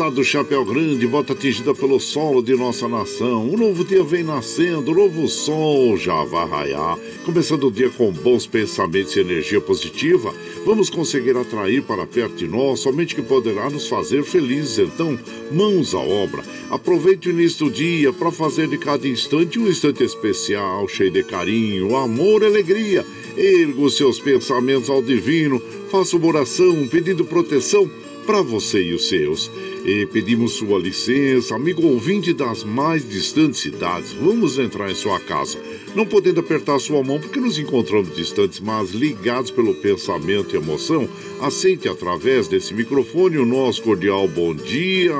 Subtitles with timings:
[0.00, 3.46] Moçada do Chapéu Grande, volta atingida pelo solo de nossa nação.
[3.50, 6.98] Um novo dia vem nascendo, um novo sol já vai raiar.
[7.26, 10.34] Começando o dia com bons pensamentos e energia positiva,
[10.64, 14.78] vamos conseguir atrair para perto de nós somente que poderá nos fazer felizes.
[14.78, 15.18] Então,
[15.52, 16.42] mãos à obra.
[16.70, 21.22] Aproveite o início do dia para fazer de cada instante um instante especial, cheio de
[21.22, 23.04] carinho, amor e alegria.
[23.36, 27.90] Erga os seus pensamentos ao divino, faça uma oração pedindo proteção
[28.24, 29.50] para você e os seus.
[29.84, 35.58] E pedimos sua licença, amigo ouvinte das mais distantes cidades, vamos entrar em sua casa.
[35.94, 41.08] Não podendo apertar sua mão porque nos encontramos distantes, mas ligados pelo pensamento e emoção,
[41.40, 45.14] aceite através desse microfone o nosso cordial bom dia.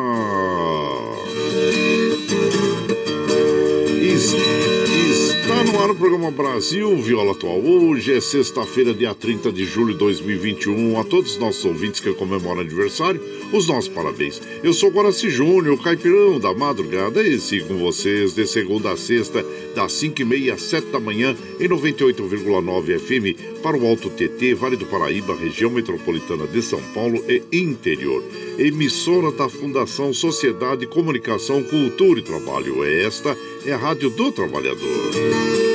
[5.81, 7.59] No ar o programa Brasil Viola Atual.
[7.59, 11.01] Hoje é sexta-feira, dia 30 de julho de 2021.
[11.01, 13.19] A todos os nossos ouvintes que comemoram aniversário,
[13.51, 14.43] os nossos parabéns.
[14.63, 19.43] Eu sou Guaraci Júnior, caipirão da madrugada, e sigo com vocês de segunda a sexta,
[19.75, 24.85] das 5h30 às 7 da manhã, em 98,9 FM, para o Alto TT, Vale do
[24.85, 28.23] Paraíba, região metropolitana de São Paulo e interior.
[28.59, 32.85] Emissora da Fundação Sociedade, Comunicação, Cultura e Trabalho.
[32.85, 35.70] Esta é a Rádio do Trabalhador.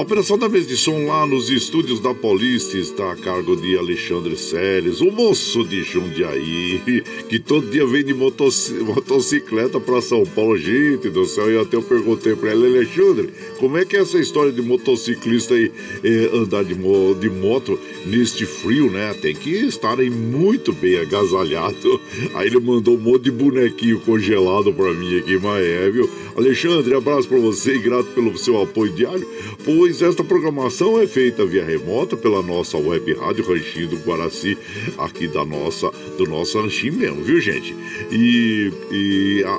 [0.00, 3.76] A operação da vez de som lá nos estúdios da Paulista está a cargo de
[3.76, 6.80] Alexandre Seles, o moço de Jundiaí,
[7.28, 10.56] que todo dia vem de motocicleta para São Paulo.
[10.56, 13.28] Gente do céu, e até eu perguntei para ele, Alexandre,
[13.58, 15.70] como é que é essa história de motociclista aí
[16.02, 19.12] eh, andar de, mo de moto neste frio, né?
[19.20, 22.00] Tem que estarem muito bem agasalhado.
[22.36, 26.08] Aí ele mandou um monte de bonequinho congelado para mim aqui, mas é, viu?
[26.34, 29.28] Alexandre, abraço para você e grato pelo seu apoio diário,
[29.62, 34.56] pois esta programação é feita via remota pela nossa web rádio Ranchinho do Guaraci,
[34.96, 37.74] aqui da nossa, do nosso ranchinho mesmo, viu gente?
[38.10, 39.56] E, e a, a,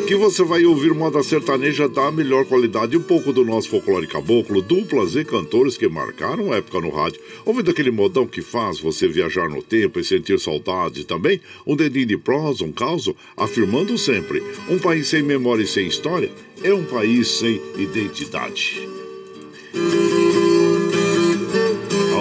[0.07, 4.07] Aqui você vai ouvir moda sertaneja da melhor qualidade e um pouco do nosso folclore
[4.07, 7.21] caboclo, duplas e cantores que marcaram época no rádio.
[7.45, 12.07] Ouvindo aquele modão que faz você viajar no tempo e sentir saudade também, um dedinho
[12.07, 16.31] de prosa, um caos, afirmando sempre: um país sem memória e sem história
[16.63, 18.89] é um país sem identidade.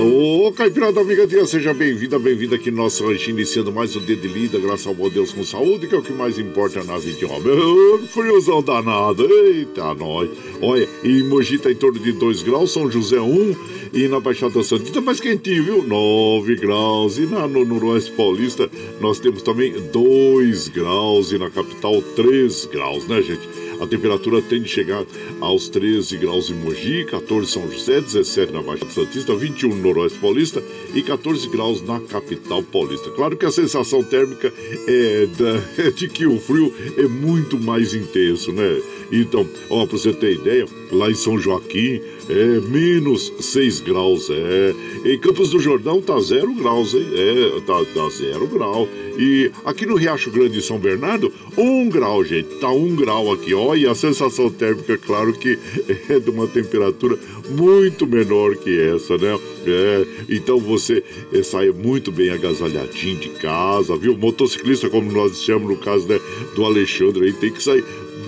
[0.07, 4.15] Ô, Caipirada Amiga Dia, seja bem-vinda, bem-vinda aqui no nosso rancho, iniciando mais um dia
[4.15, 6.95] de lida, graças ao bom Deus com saúde, que é o que mais importa na
[6.99, 8.07] vida de homem.
[8.07, 10.29] friozão danado, eita, nós.
[10.61, 13.55] Olha, em Mogi tá em torno de 2 graus, São José 1 um,
[13.91, 15.83] e na Baixada Santista mais quentinho, viu?
[15.83, 17.17] 9 graus.
[17.17, 18.69] E na, no Noroeste Paulista
[19.01, 23.64] nós temos também 2 graus e na capital 3 graus, né, gente?
[23.79, 25.05] A temperatura tende a chegar
[25.41, 29.75] aos 13 graus em Mogi, 14 em São José, 17 na Baixada Santista, 21 no
[29.75, 30.63] Noroeste Paulista
[30.93, 33.09] e 14 graus na capital paulista.
[33.11, 34.53] Claro que a sensação térmica
[34.87, 38.81] é, da, é de que o frio é muito mais intenso, né?
[39.11, 44.73] Então, ó, pra você ter ideia, lá em São Joaquim é menos 6 graus, é.
[45.05, 47.05] Em Campos do Jordão tá 0 graus, hein?
[47.13, 48.87] É, tá, tá 0 grau.
[49.17, 52.55] E aqui no Riacho Grande de São Bernardo, 1 um grau, gente.
[52.55, 53.75] Tá 1 um grau aqui, ó.
[53.75, 55.57] E a sensação térmica, claro que
[56.09, 57.17] é de uma temperatura
[57.49, 59.39] muito menor que essa, né?
[59.67, 64.17] É, então você é, sai muito bem agasalhadinho de casa, viu?
[64.17, 66.19] Motociclista, como nós chamamos no caso né,
[66.55, 67.83] do Alexandre aí, tem que sair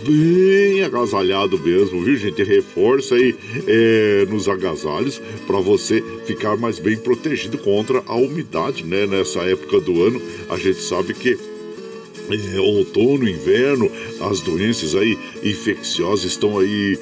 [0.07, 2.41] bem agasalhado mesmo, viu, gente?
[2.43, 3.35] Reforça aí
[3.67, 9.05] é, nos agasalhos para você ficar mais bem protegido contra a umidade, né?
[9.05, 11.37] Nessa época do ano, a gente sabe que
[12.29, 13.89] é, outono, inverno,
[14.21, 16.97] as doenças aí infecciosas estão aí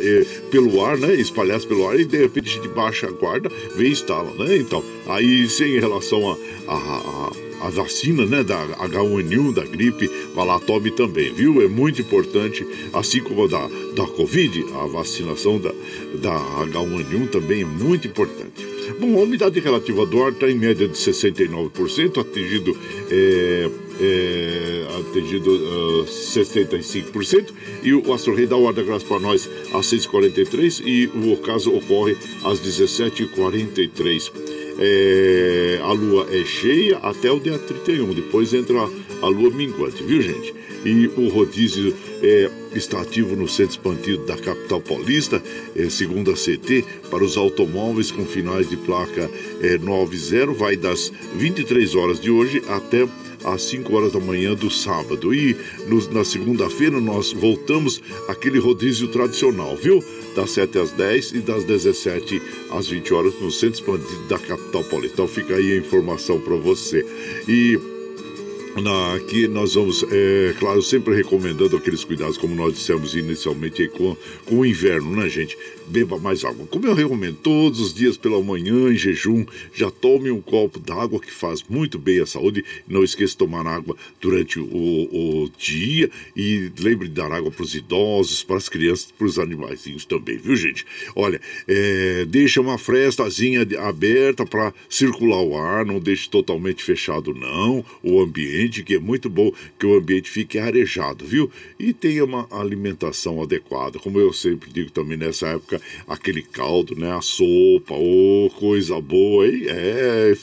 [0.00, 1.14] é, pelo ar, né?
[1.14, 4.56] Espalhadas pelo ar e de repente de baixa guarda vem instala, né?
[4.56, 6.36] Então, aí sem relação a,
[6.68, 11.62] a, a a vacina né, da H1N1, da gripe, vá lá, tome também, viu?
[11.62, 15.72] É muito importante, assim como a da, da Covid, a vacinação da,
[16.20, 16.34] da
[16.66, 18.66] H1N1 também é muito importante.
[18.98, 22.76] Bom, a umidade relativa do ar está em média de 69%, atingido,
[23.08, 23.70] é,
[24.00, 27.52] é, atingido uh, ah, 65%,
[27.84, 31.36] e o Astro Rei dá o ar da graça para nós às 6h43 e o
[31.36, 38.78] caso ocorre às 17h43 é, a lua é cheia até o dia 31, depois entra
[39.22, 40.54] a lua minguante, viu gente?
[40.84, 45.40] E o rodízio é, está ativo no centro expandido da capital paulista,
[45.76, 49.30] é, segundo a CT, para os automóveis com finais de placa
[49.60, 53.06] é, 90, vai das 23 horas de hoje até
[53.44, 55.34] às 5 horas da manhã do sábado.
[55.34, 55.56] E
[55.86, 60.02] no, na segunda-feira nós voltamos aquele rodízio tradicional, viu?
[60.34, 62.40] Das 7 às 10 e das 17
[62.70, 65.14] às 20 horas no centro expandido da capital paulista.
[65.14, 67.04] Então fica aí a informação para você.
[67.48, 67.78] E
[68.80, 74.16] na, aqui nós vamos, é, claro, sempre recomendando aqueles cuidados, como nós dissemos inicialmente, com,
[74.46, 75.58] com o inverno, né, gente?
[75.88, 76.66] Beba mais água.
[76.66, 81.20] Como eu recomendo, todos os dias pela manhã, em jejum, já tome um copo d'água
[81.20, 82.64] que faz muito bem à saúde.
[82.88, 87.64] Não esqueça de tomar água durante o, o dia e lembre de dar água para
[87.64, 90.86] os idosos, para as crianças, para os animaizinhos também, viu, gente?
[91.14, 97.84] Olha, é, deixa uma frestazinha aberta para circular o ar, não deixe totalmente fechado, não,
[98.02, 101.50] o ambiente ambiente, que é muito bom que o ambiente fique arejado, viu?
[101.78, 103.98] E tenha uma alimentação adequada.
[103.98, 107.12] Como eu sempre digo também nessa época, aquele caldo, né?
[107.12, 109.64] A sopa, ô, oh, coisa boa, hein?
[109.68, 110.34] É,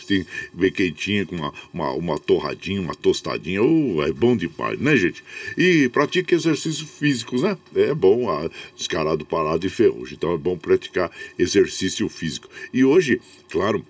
[0.54, 5.24] bem quentinha, com uma, uma, uma torradinha, uma tostadinha, oh, é bom demais, né, gente?
[5.58, 7.58] E pratique exercícios físicos, né?
[7.76, 10.16] É bom, ah, descarado, parado e ferrugem.
[10.16, 12.50] Então é bom praticar exercício físico.
[12.74, 13.86] E hoje, claro,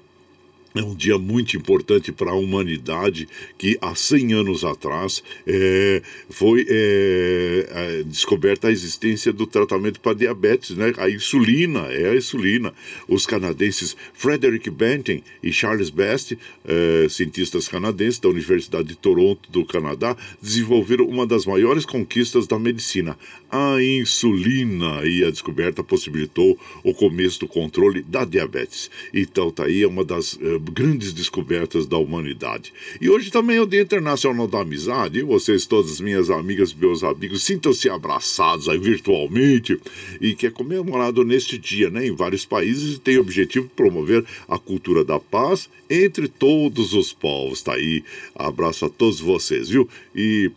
[0.80, 3.28] é um dia muito importante para a humanidade
[3.58, 10.16] que há 100 anos atrás é, foi é, é, descoberta a existência do tratamento para
[10.16, 10.94] diabetes, né?
[10.98, 12.74] A insulina, é a insulina.
[13.08, 19.66] Os canadenses Frederick Benton e Charles Best, é, cientistas canadenses da Universidade de Toronto, do
[19.66, 23.18] Canadá, desenvolveram uma das maiores conquistas da medicina,
[23.52, 25.02] a insulina.
[25.04, 28.90] E a descoberta possibilitou o começo do controle da diabetes.
[29.14, 32.74] Então, tá aí uma das é, grandes descobertas da humanidade.
[33.00, 35.20] E hoje também é o Dia Internacional da Amizade.
[35.20, 39.80] E vocês, todas minhas amigas, meus amigos, sintam-se abraçados aí virtualmente
[40.20, 43.74] e que é comemorado neste dia, né, em vários países e tem o objetivo de
[43.74, 47.62] promover a cultura da paz entre todos os povos.
[47.62, 48.04] Tá aí.
[48.36, 49.90] Abraço a todos vocês, viu?
[50.16, 50.52] E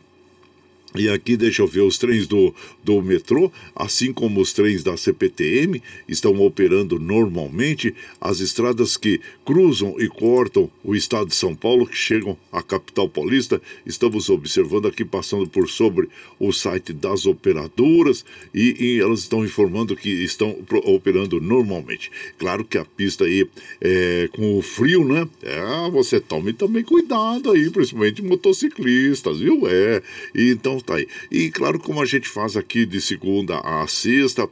[0.95, 4.97] e aqui deixa eu ver os trens do, do metrô, assim como os trens da
[4.97, 7.95] CPTM, estão operando normalmente.
[8.21, 13.09] As estradas que cruzam e cortam o estado de São Paulo, que chegam à capital
[13.09, 16.09] paulista, estamos observando aqui, passando por sobre
[16.39, 22.11] o site das operadoras, e, e elas estão informando que estão operando normalmente.
[22.39, 23.47] Claro que a pista aí,
[23.81, 25.27] é, com o frio, né?
[25.43, 29.67] É, você tome também cuidado aí, principalmente motociclistas, viu?
[29.67, 30.03] É,
[30.35, 31.09] e então tá aí.
[31.31, 34.49] E claro, como a gente faz aqui de segunda a sexta,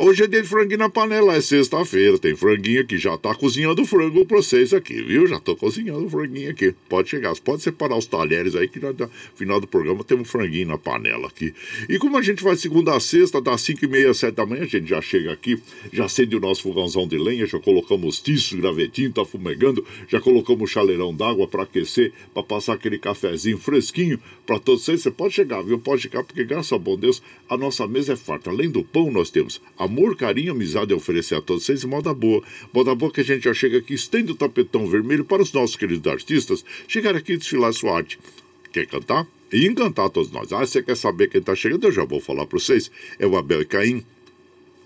[0.00, 3.84] hoje é dia de franguinho na panela, é sexta-feira, tem franguinho aqui, já tá cozinhando
[3.84, 5.26] frango pra vocês aqui, viu?
[5.26, 6.74] Já tô cozinhando franguinho aqui.
[6.88, 8.94] Pode chegar, pode separar os talheres aí, que no
[9.34, 11.54] final do programa tem um franguinho na panela aqui.
[11.88, 14.62] E como a gente vai segunda a sexta, das 5 e meia, 7 da manhã,
[14.62, 15.60] a gente já chega aqui,
[15.92, 20.70] já acende o nosso fogãozão de lenha, já colocamos tiço, gravetinho, tá fumegando, já colocamos
[20.70, 25.02] chaleirão d'água para aquecer, para passar aquele cafezinho fresquinho para todos vocês.
[25.02, 25.69] Você pode chegar, viu?
[25.70, 25.78] Viu?
[25.78, 28.50] Pode ficar, porque graças ao bom Deus, a nossa mesa é farta.
[28.50, 32.12] Além do pão, nós temos amor, carinho, amizade a oferecer a todos vocês e moda
[32.12, 32.42] boa.
[32.72, 35.76] Moda boa que a gente já chega aqui, estende o tapetão vermelho para os nossos
[35.76, 38.18] queridos artistas chegar aqui e desfilar sua arte.
[38.72, 39.26] Quer cantar?
[39.52, 40.52] E encantar todos nós.
[40.52, 41.84] Ah, você quer saber quem está chegando?
[41.84, 42.90] Eu já vou falar para vocês.
[43.18, 44.04] É o Abel e Caim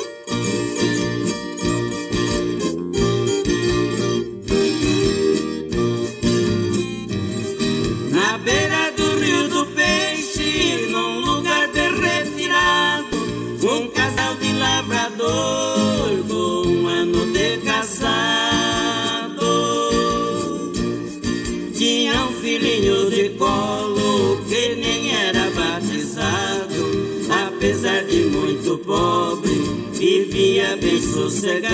[30.93, 31.73] Bem sossegado.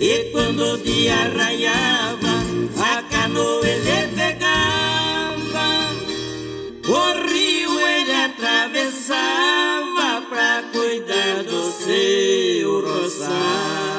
[0.00, 2.42] E quando o dia raiava,
[2.78, 5.90] a canoa ele pegava,
[6.88, 13.91] o rio ele atravessava pra cuidar do seu roçado.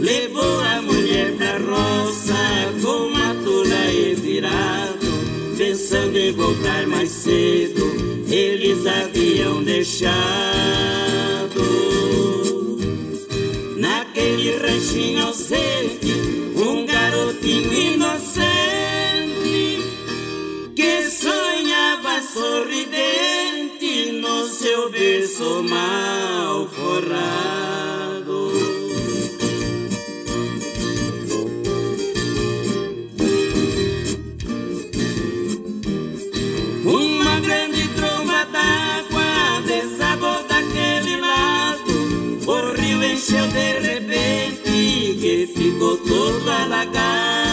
[0.00, 2.34] Levou a mulher pra roça
[2.82, 5.06] com uma tula e virado,
[5.56, 10.14] pensando em voltar mais cedo, eles haviam deixado.
[13.76, 16.12] Naquele ranchinho ausente,
[16.56, 18.53] um garotinho inocente
[22.34, 28.50] sorridente no seu berço mal forrado.
[36.84, 41.92] Uma grande tromba d'água desabou daquele lado,
[42.48, 47.43] o rio encheu de repente e ficou todo alagado.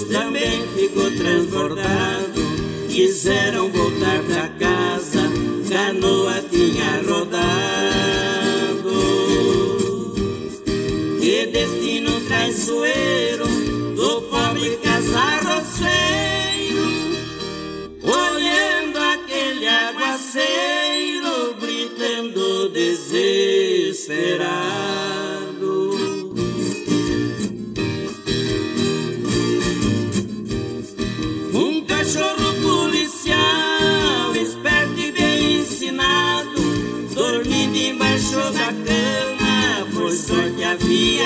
[0.00, 2.40] Barrancos também ficou transbordado.
[2.88, 5.20] Quiseram voltar pra casa,
[5.68, 7.40] canoa tinha rodado.
[11.20, 13.46] Que destino traiçoeiro
[13.94, 15.88] do pobre casarroceiro,
[18.02, 23.50] olhando aquele aguaceiro, gritando desesperado.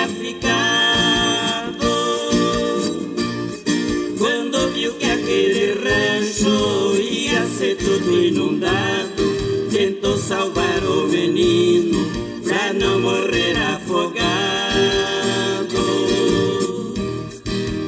[0.09, 1.87] Ficado.
[4.19, 12.07] Quando viu que aquele rancho ia ser tudo inundado, tentou salvar o menino
[12.43, 14.25] pra não morrer afogado.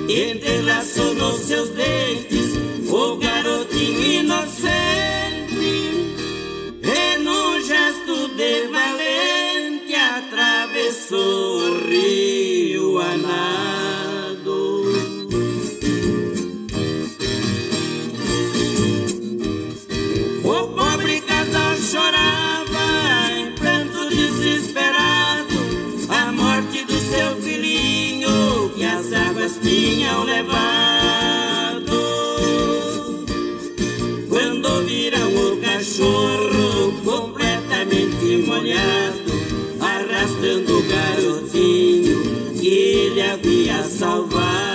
[0.08, 2.35] Entrelaçou nos seus dentes
[38.56, 39.32] molhado,
[39.80, 44.65] arrastando o garotinho que ele havia salvado.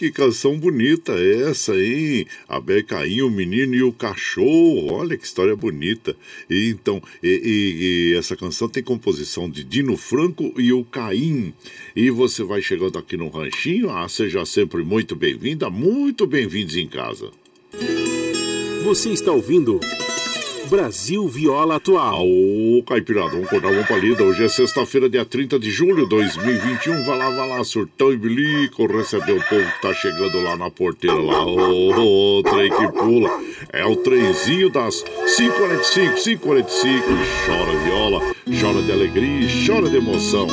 [0.00, 2.26] Que canção bonita essa, hein?
[2.48, 4.94] A Becainha, o menino e o cachorro.
[4.94, 6.16] Olha que história bonita.
[6.48, 11.52] E, então, e, e, e essa canção tem composição de Dino Franco e o Caim.
[11.94, 13.90] E você vai chegando aqui no Ranchinho.
[13.90, 17.30] Ah, seja sempre muito bem-vinda, muito bem-vindos em casa.
[18.82, 19.80] Você está ouvindo.
[20.70, 22.24] Brasil Viola Atual.
[22.24, 24.22] Ô, Caipirada, vamos acordar uma palida.
[24.22, 27.02] Hoje é sexta-feira, dia 30 de julho de 2021.
[27.02, 30.70] Vai lá, vai lá, surtão e bilico, receber o povo que tá chegando lá na
[30.70, 31.44] porteira lá.
[31.44, 33.30] Ô, ô trem que pula.
[33.72, 37.02] É o trenzinho das 5h45, 5h45.
[37.46, 40.46] Chora viola, chora de alegria, chora de emoção.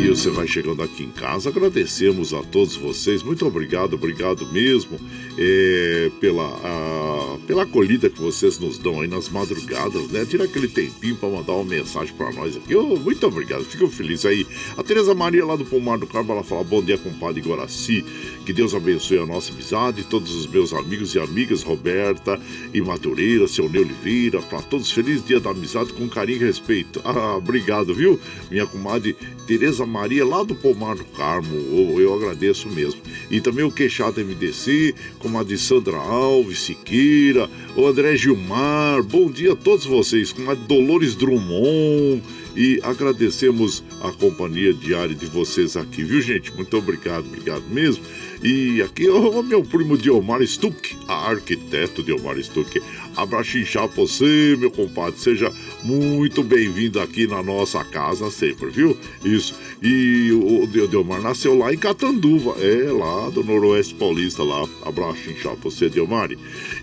[0.00, 1.50] E você vai chegando aqui em casa.
[1.50, 3.22] Agradecemos a todos vocês.
[3.22, 4.98] Muito obrigado, obrigado mesmo
[5.36, 10.24] é, pela, a, pela acolhida que vocês nos dão aí nas madrugadas, né?
[10.24, 12.74] Tira aquele tempinho para mandar uma mensagem para nós aqui.
[12.74, 14.46] Oh, muito obrigado, fico feliz aí.
[14.78, 18.02] A Tereza Maria lá do Pomar do Carmo, ela fala: Bom dia, compadre Guaraci.
[18.46, 22.40] Que Deus abençoe a nossa amizade, todos os meus amigos e amigas, Roberta
[22.72, 27.02] e Madureira, seu Ney Oliveira, para todos, feliz dia da amizade com carinho e respeito.
[27.04, 28.18] Ah, obrigado, viu?
[28.50, 29.14] Minha comadre
[29.46, 31.54] Tereza Maria, lá do Pomar do Carmo,
[32.00, 33.00] eu agradeço mesmo.
[33.30, 39.30] E também o Queixada MDC, como a de Sandra Alves, Siqueira, o André Gilmar, bom
[39.30, 42.22] dia a todos vocês, com a Dolores Drummond
[42.56, 46.52] e agradecemos a companhia diária de vocês aqui, viu gente?
[46.54, 48.04] Muito obrigado, obrigado mesmo.
[48.42, 52.80] E aqui o meu primo Diomar Stuck, arquiteto Diomar Stuck.
[53.14, 55.20] Abraço inchar você, meu compadre.
[55.20, 55.52] Seja
[55.82, 58.96] muito bem-vindo aqui na nossa casa sempre, viu?
[59.22, 59.54] Isso.
[59.82, 64.66] E o Diomar nasceu lá em Catanduva, é lá do Noroeste Paulista, lá.
[64.86, 66.30] Abraço inchar você, Diomar.
[66.32, 66.36] E,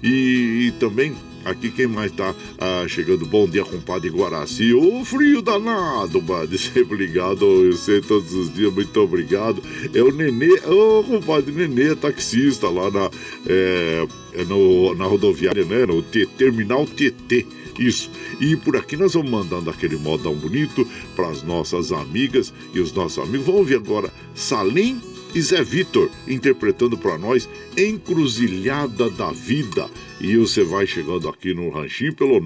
[0.03, 1.15] e também
[1.47, 3.25] Aqui quem mais tá ah, chegando?
[3.25, 4.73] Bom dia, compadre Guaraci.
[4.73, 6.55] Ô, frio danado, mano.
[6.59, 8.73] Sempre ligado, eu sei todos os dias.
[8.73, 9.63] Muito obrigado.
[9.93, 13.09] É o Nenê, ô, compadre Nenê, taxista lá na,
[13.45, 14.05] é,
[14.45, 15.85] no, na rodoviária, né?
[15.85, 17.45] No T, Terminal TT.
[17.79, 18.11] Isso.
[18.41, 20.85] E por aqui nós vamos mandando aquele modão bonito
[21.15, 23.45] para as nossas amigas e os nossos amigos.
[23.45, 24.99] Vamos ver agora Salim
[25.37, 27.47] e Zé Vitor interpretando para nós
[27.77, 29.87] Encruzilhada da Vida.
[30.19, 32.41] E você vai chegando aqui no Ranchinho pelo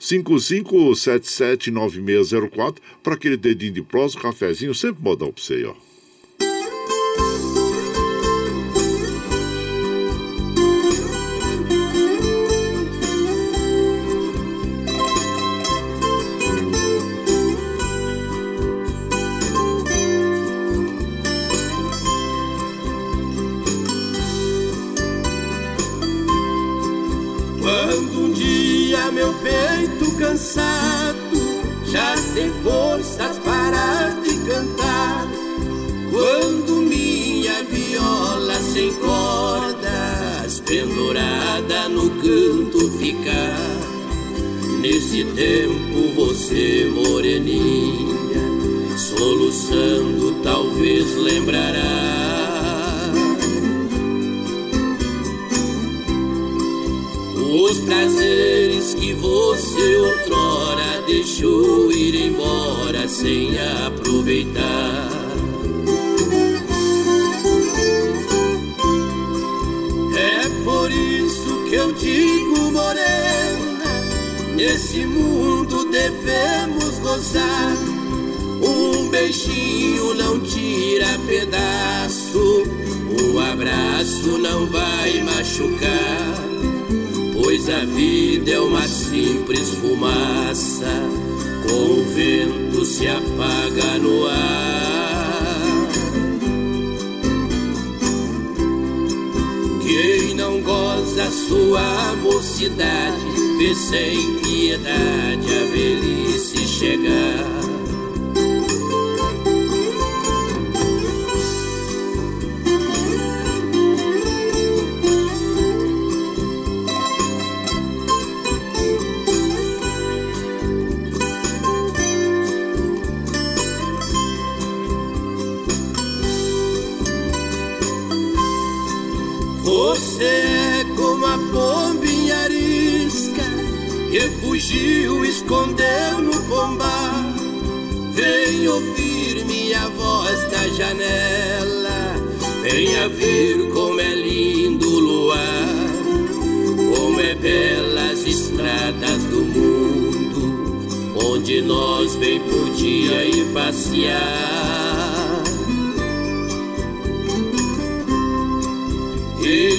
[0.00, 5.74] 955779604 para aquele dedinho de prosa, um cafezinho, sempre modão para você, ó.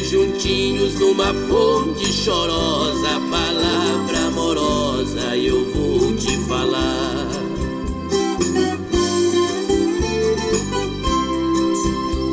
[0.05, 7.27] Juntinhos numa fonte chorosa, palavra amorosa eu vou te falar.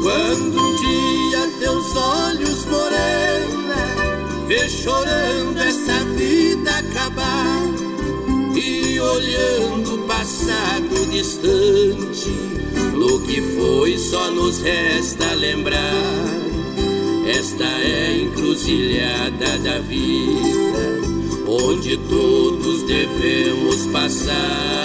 [0.02, 7.62] Quando um dia teus olhos morena vê chorando essa vida acabar
[8.54, 12.30] e olhando o passado distante,
[12.94, 16.41] no que foi só nos resta lembrar
[17.26, 21.00] esta é a encruzilhada da vida,
[21.46, 24.82] onde todos devemos passar.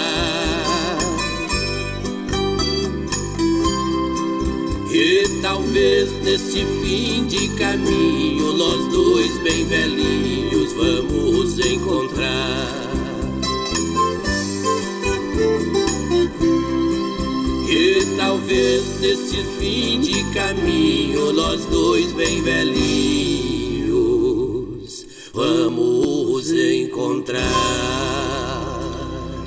[4.90, 12.87] E talvez nesse fim de caminho, nós dois bem velhinhos vamos encontrar.
[18.28, 23.86] Talvez nesse fim de caminho, nós dois bem velhinhos,
[25.32, 27.40] vamos encontrar.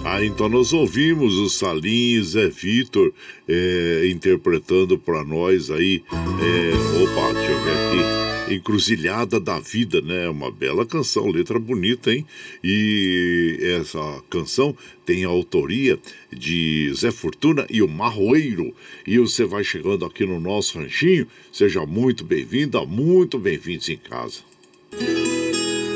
[0.04, 3.14] Ah, então nós ouvimos o Salim Zé Vitor
[3.48, 6.04] é, interpretando para nós aí.
[6.12, 8.31] É, opa, deixa eu ver aqui.
[8.50, 10.28] Encruzilhada da Vida, né?
[10.30, 12.26] Uma bela canção, letra bonita, hein?
[12.64, 14.76] E essa canção
[15.06, 15.98] tem a autoria
[16.32, 18.74] de Zé Fortuna e o Marroeiro.
[19.08, 24.40] E você vai chegando aqui no nosso ranchinho, seja muito bem-vinda, muito bem-vindos em casa.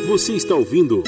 [0.07, 1.03] Você está ouvindo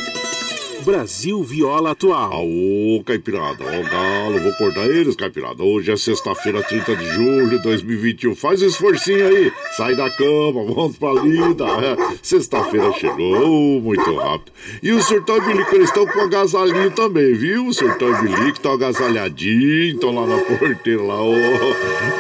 [0.87, 2.31] Brasil Viola Atual.
[2.31, 5.61] Aô, Caipirada, ó, Galo, vou acordar eles, Caipirada.
[5.61, 8.33] Hoje é sexta-feira, 30 de julho de 2021.
[8.33, 11.65] Faz um esforcinho aí, sai da cama, vamos pra lida.
[11.65, 14.53] É, Sexta-feira chegou, muito rápido.
[14.81, 17.67] E o Surtão e Bilico, eles estão com agasalhinho também, viu?
[17.67, 21.33] O Surtão e Bilico estão agasalhadinhos, estão lá na porteira, lá, ó.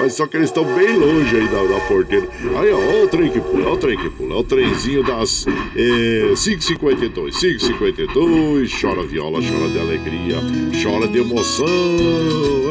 [0.01, 2.27] Mas só que eles estão bem longe aí da, da porteira.
[2.59, 4.35] Aí, ó, ó, o trem que pula, ó, o trem que pula.
[4.35, 10.37] É o trenzinho das é, 5h52, 5h52 chora viola, chora de alegria,
[10.81, 11.67] chora de emoção.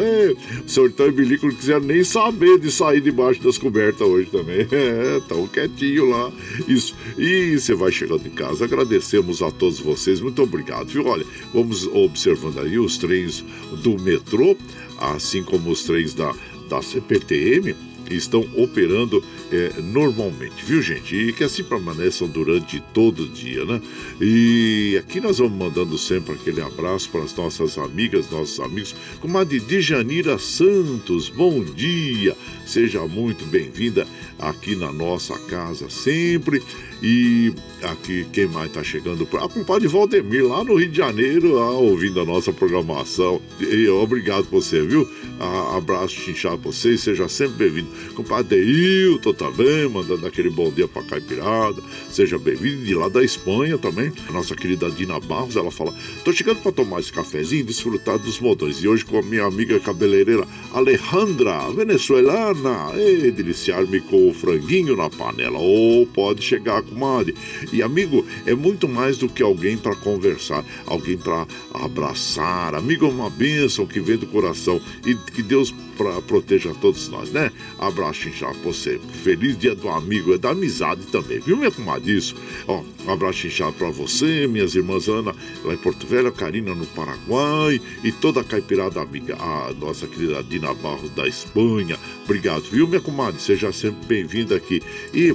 [0.02, 0.34] É,
[0.66, 4.66] Sortão e Bilico não quiseram nem saber de sair debaixo das cobertas hoje também.
[4.86, 6.30] É, tão quietinho lá.
[6.68, 6.94] Isso.
[7.18, 8.64] E você vai chegando em casa.
[8.64, 10.20] Agradecemos a todos vocês.
[10.20, 11.06] Muito obrigado, viu?
[11.06, 13.44] Olha, vamos observando aí os trens
[13.82, 14.56] do metrô,
[14.98, 16.34] assim como os trens da,
[16.68, 17.74] da CPTM
[18.14, 21.14] estão operando é, normalmente, viu gente?
[21.14, 23.80] E que assim permaneçam durante todo o dia, né?
[24.20, 29.38] E aqui nós vamos mandando sempre aquele abraço para as nossas amigas, nossos amigos, como
[29.38, 34.06] a de Dijanira Santos, bom dia, seja muito bem-vinda
[34.38, 36.62] aqui na nossa casa sempre.
[37.02, 39.28] E aqui quem mais está chegando?
[39.36, 43.40] A compadre Valdemir, lá no Rio de Janeiro, ah, ouvindo a nossa programação.
[43.60, 45.08] E, obrigado você, viu?
[45.38, 47.88] Ah, abraço chinchado pra vocês, seja sempre bem-vindo.
[48.14, 51.82] Compadre Hilton também, mandando aquele bom dia pra Caipirada.
[52.10, 52.84] Seja bem-vindo.
[52.84, 56.72] De lá da Espanha também, a nossa querida Dina Barros, ela fala: tô chegando para
[56.72, 58.82] tomar esse cafezinho e desfrutar dos modões.
[58.82, 65.10] E hoje com a minha amiga cabeleireira Alejandra, venezuelana, e deliciar-me com o franguinho na
[65.10, 65.58] panela.
[65.58, 67.34] Ou oh, pode chegar comadre.
[67.72, 72.74] E amigo, é muito mais do que alguém para conversar, alguém para abraçar.
[72.74, 77.30] Amigo é uma bênção que vem do coração e que Deus pra, proteja todos nós,
[77.30, 77.50] né?
[77.78, 79.00] Abraço inchado pra você.
[79.22, 82.16] Feliz dia do amigo, é da amizade também, viu, minha comadre?
[82.16, 82.34] Isso.
[82.66, 86.86] Ó, um abraço inchado pra você, minhas irmãs Ana, lá em Porto Velho, Karina no
[86.86, 91.98] Paraguai e toda a caipirada amiga, a nossa querida Dina Barros da Espanha.
[92.24, 93.40] Obrigado, viu, minha comadre?
[93.40, 94.82] Seja sempre bem-vinda aqui.
[95.14, 95.34] E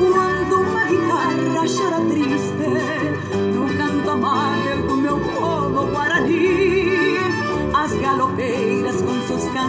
[0.00, 2.39] Quando uma guitarra chora triste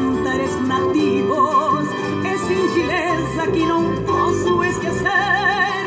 [0.01, 1.87] cantares nativos
[2.25, 5.85] é singeleza que não posso esquecer.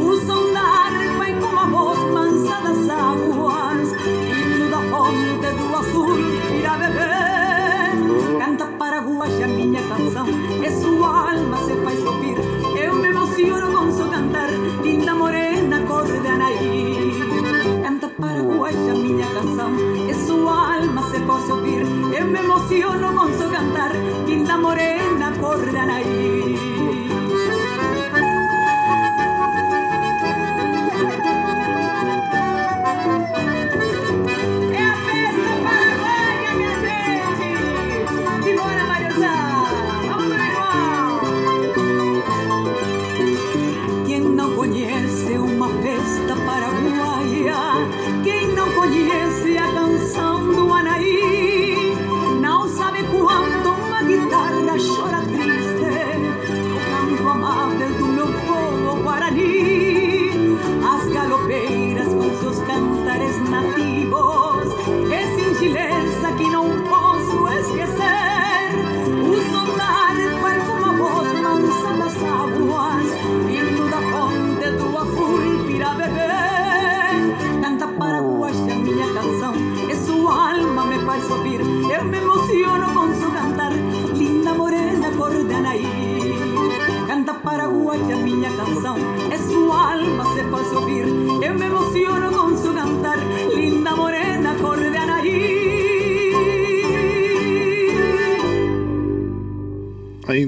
[0.00, 6.18] Usam da arpa e como a voz mansa das águas, filho da fonte do azul
[6.58, 8.38] irá beber.
[8.38, 12.36] Canta paraguaia minha canção, e sua alma se faz ouvir.
[12.76, 14.50] Eu me emociono com seu cantar,
[14.82, 17.22] linda morena, cor de anaí.
[17.82, 19.70] Canta paraguaia minha canção,
[20.08, 21.61] e sua alma se faz ouvir.
[22.30, 23.92] Me emociono, con su cantar
[24.26, 26.60] Quinta Morena por la nariz.
[34.72, 38.06] Esa festa paraguaya, mi alegre.
[38.46, 38.84] Y bora,
[40.08, 41.20] Vamos para igual.
[44.06, 47.58] ¿Quién no conoce una festa paraguaya?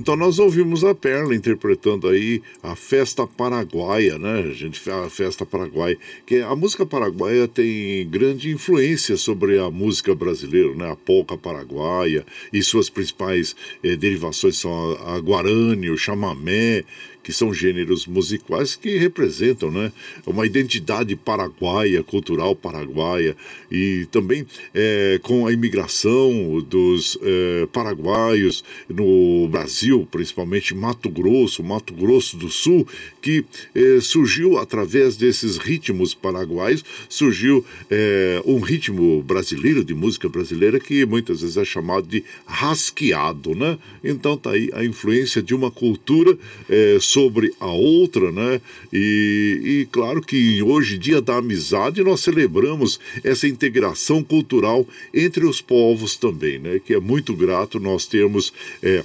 [0.05, 4.41] Então nós ouvimos a Perla interpretando aí a festa paraguaia, né?
[4.41, 10.15] A gente a festa paraguaia, que a música paraguaia tem grande influência sobre a música
[10.15, 10.91] brasileira, né?
[10.91, 16.85] A polca paraguaia e suas principais eh, derivações são a, a guarani, o chamamé,
[17.25, 19.91] que são gêneros musicais que representam né,
[20.27, 23.35] uma identidade paraguaia, cultural paraguaia,
[23.73, 31.95] e também é, com a imigração dos é, paraguaios no Brasil, principalmente Mato Grosso, Mato
[31.95, 32.87] Grosso do Sul,
[33.23, 40.79] que é, surgiu através desses ritmos paraguaios, surgiu é, um ritmo brasileiro, de música brasileira,
[40.79, 43.79] que muitas vezes é chamado de rasqueado, né?
[44.03, 46.37] Então tá aí a influência de uma cultura
[46.69, 48.61] é, sobre a outra, né?
[48.93, 55.61] E, e claro que hoje, dia da amizade, nós celebramos essa integração cultural entre os
[55.61, 56.81] povos também, né?
[56.85, 59.05] Que é muito grato nós termos é,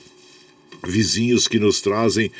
[0.83, 2.31] vizinhos que nos trazem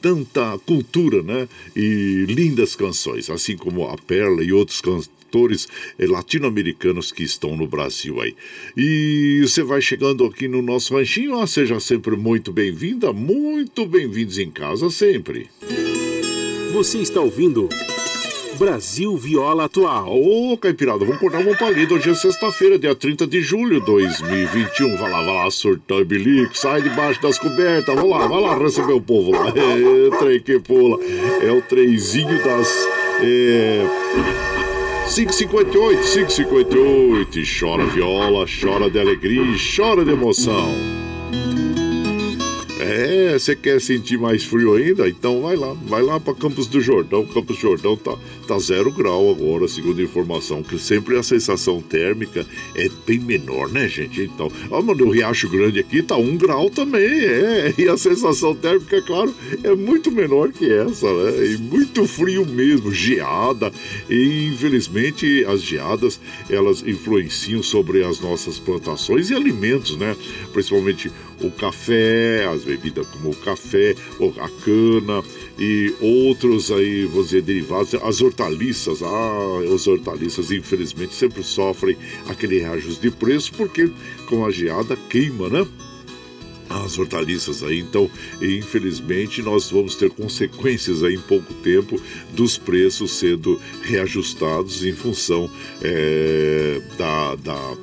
[0.00, 1.46] tanta cultura, né?
[1.76, 7.54] E lindas canções, assim como a Perla e outros cantores atores eh, latino-americanos que estão
[7.54, 8.34] no Brasil aí.
[8.76, 14.38] E você vai chegando aqui no nosso ranchinho, ah, seja sempre muito bem-vinda, muito bem-vindos
[14.38, 15.48] em casa sempre.
[16.72, 17.68] Você está ouvindo
[18.58, 20.20] Brasil Viola Atual.
[20.20, 21.94] Ô, Caipirada, vamos cortar uma palida.
[21.94, 24.96] Hoje é sexta-feira, dia 30 de julho de 2021.
[24.96, 26.56] Vai lá, vai lá, surtão e bilico.
[26.56, 27.94] Sai debaixo das cobertas.
[27.94, 29.52] Vai lá, vai lá receber o povo lá.
[29.58, 30.98] É, trem que pula.
[31.40, 32.68] É o trenzinho das.
[33.22, 34.57] É
[35.08, 37.42] 558, 558.
[37.58, 39.42] Chora viola, chora de alegria,
[39.74, 41.07] chora de emoção.
[42.80, 45.08] É, você quer sentir mais frio ainda?
[45.08, 47.26] Então vai lá, vai lá para Campos do Jordão.
[47.26, 51.82] Campos do Jordão tá, tá zero grau agora, segundo a informação, que sempre a sensação
[51.82, 54.22] térmica é bem menor, né, gente?
[54.22, 57.74] Então, ó, mano, o Riacho Grande aqui tá um grau também, é.
[57.76, 61.46] E a sensação térmica, é claro, é muito menor que essa, né?
[61.46, 63.72] E muito frio mesmo, geada.
[64.08, 70.16] E infelizmente as geadas elas influenciam sobre as nossas plantações e alimentos, né?
[70.52, 71.10] Principalmente
[71.40, 75.24] o café, as bebidas como o café, a cana
[75.58, 81.96] e outros aí, vou dizer, derivados, as hortaliças, ah, as hortaliças infelizmente sempre sofrem
[82.28, 83.90] aquele reajuste de preço porque
[84.26, 85.66] com a geada queima, né?
[86.68, 87.78] as hortaliças aí.
[87.80, 92.00] Então, infelizmente, nós vamos ter consequências aí em pouco tempo
[92.32, 95.50] dos preços sendo reajustados em função
[95.82, 97.76] é, da, da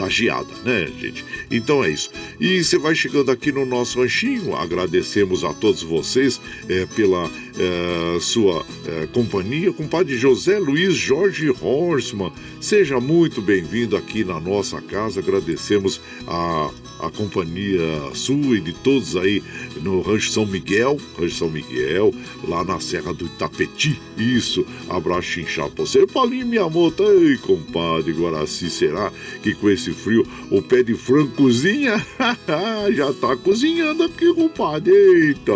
[0.00, 1.24] da geada, né, gente?
[1.50, 2.10] Então é isso.
[2.40, 4.56] E você vai chegando aqui no nosso ranchinho.
[4.56, 9.72] Agradecemos a todos vocês é, pela é, sua é, companhia.
[9.72, 15.20] Compadre José Luiz Jorge Horsman, seja muito bem-vindo aqui na nossa casa.
[15.20, 17.80] Agradecemos a, a companhia
[18.14, 19.42] sua e de todos aí
[19.82, 22.14] no Rancho São Miguel, Rancho São Miguel,
[22.46, 24.00] lá na Serra do Itapeti.
[24.16, 26.06] Isso, abraço inchado pra você.
[26.06, 32.04] Paulinho Miyamoto, ei, compadre Guaraci, será que com esse frio o pé de frango cozinha?
[32.94, 34.92] Já tá cozinhando aqui, compadre.
[34.92, 35.52] Eita,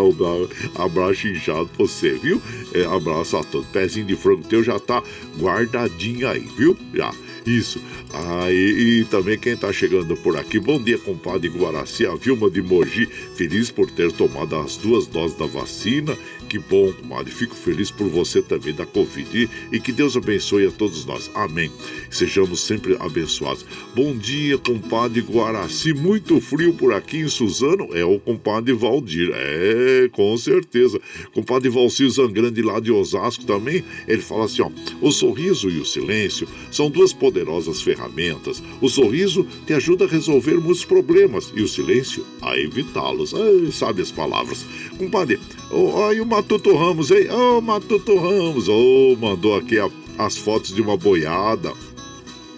[0.76, 2.40] abraço inchado você, viu?
[2.73, 3.68] É, abraço a todos.
[3.68, 5.03] Pezinho de frango teu já tá
[5.38, 6.77] guardadinho aí, viu?
[6.94, 7.12] Já.
[7.47, 7.79] Isso.
[8.12, 12.49] Ah, e, e também quem está chegando por aqui, bom dia, compadre Guaraci, a Vilma
[12.51, 16.16] de Mogi, feliz por ter tomado as duas doses da vacina
[16.55, 17.33] que bom, comadre.
[17.33, 21.29] Fico feliz por você também da Covid e, e que Deus abençoe a todos nós.
[21.35, 21.69] Amém.
[22.09, 23.67] Sejamos sempre abençoados.
[23.93, 25.93] Bom dia, compadre Guaraci.
[25.93, 27.88] Muito frio por aqui em Suzano.
[27.93, 29.33] É o compadre Valdir.
[29.35, 31.01] É, com certeza.
[31.33, 33.85] Compadre Valcir Zangrande lá de Osasco também.
[34.07, 38.62] Ele fala assim: ó, o sorriso e o silêncio são duas poderosas ferramentas.
[38.81, 43.35] O sorriso te ajuda a resolver muitos problemas e o silêncio a evitá-los.
[43.73, 44.64] Sabe as palavras.
[44.97, 45.40] Compadre,
[45.74, 47.28] oh, aí uma Matuto Ramos, hein?
[47.30, 48.68] Ô, oh, Matuto Ramos!
[48.68, 51.72] Ô, oh, mandou aqui a, as fotos de uma boiada.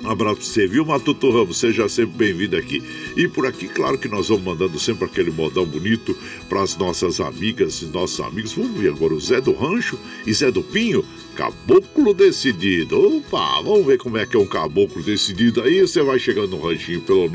[0.05, 1.57] Abraço pra você, viu, Matuto Ramos?
[1.57, 2.83] Seja sempre bem-vindo aqui.
[3.17, 6.17] E por aqui, claro que nós vamos mandando sempre aquele modão bonito
[6.49, 8.53] para as nossas amigas e nossos amigos.
[8.53, 11.05] Vamos ver agora o Zé do Rancho e Zé do Pinho.
[11.35, 13.19] Caboclo decidido.
[13.19, 15.63] Opa, vamos ver como é que é um caboclo decidido.
[15.63, 17.29] Aí você vai chegando no ranchinho pelo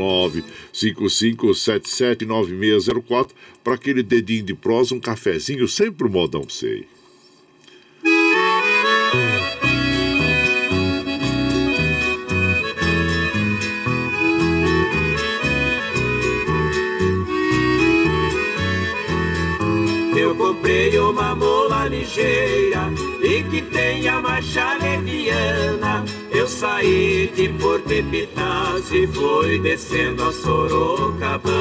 [0.74, 3.30] 955779604
[3.64, 6.86] para aquele dedinho de prosa, um cafezinho, sempre um modão pra você.
[20.32, 22.90] Eu comprei uma mola ligeira
[23.22, 26.06] e que tenha marcha leviana.
[26.32, 31.52] Eu saí de Porto Epitácio e fui descendo a Sorocabana.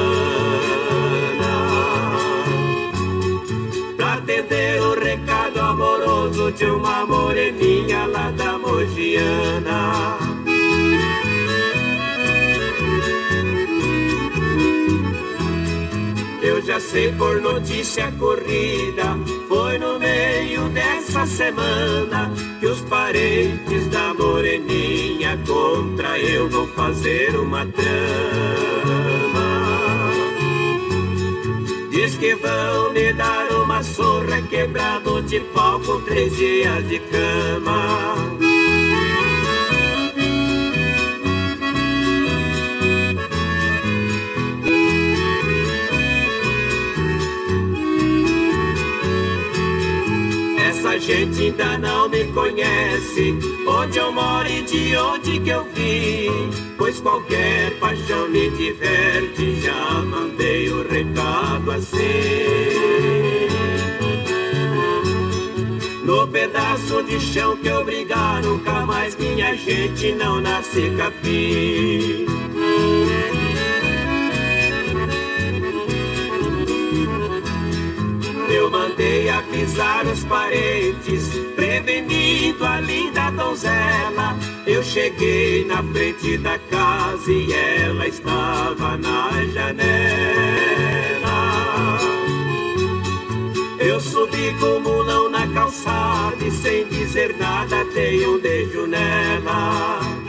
[3.97, 10.17] Pra atender o recado amoroso de uma moreninha lá da Mogiana.
[16.71, 19.17] Já por notícia corrida.
[19.49, 22.31] Foi no meio dessa semana
[22.61, 27.91] que os parentes da moreninha contra eu vão fazer uma trama.
[31.89, 38.50] Diz que vão me dar uma surra quebrado de pau com três dias de cama.
[51.01, 53.37] Gente ainda não me conhece.
[53.67, 56.51] Onde eu moro e de onde que eu vim?
[56.77, 62.61] Pois qualquer paixão me diverte Já mandei o recado assim.
[66.03, 72.25] No pedaço de chão que eu brigar Nunca mais minha gente não nasce capim
[79.61, 84.35] avisar os parentes, prevenindo a linda donzela.
[84.65, 89.81] Eu cheguei na frente da casa e ela estava na janela.
[93.79, 100.20] Eu subi com o mulão na calçada e sem dizer nada dei um beijo nela.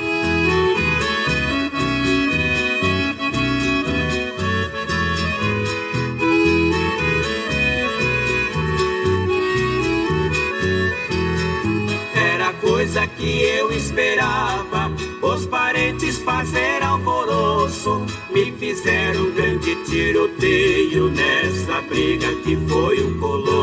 [13.23, 14.91] Que eu esperava.
[15.23, 18.05] Os parentes fazer alvoroço,
[18.35, 23.63] me fizeram um grande tiroteio nessa briga que foi um colosso.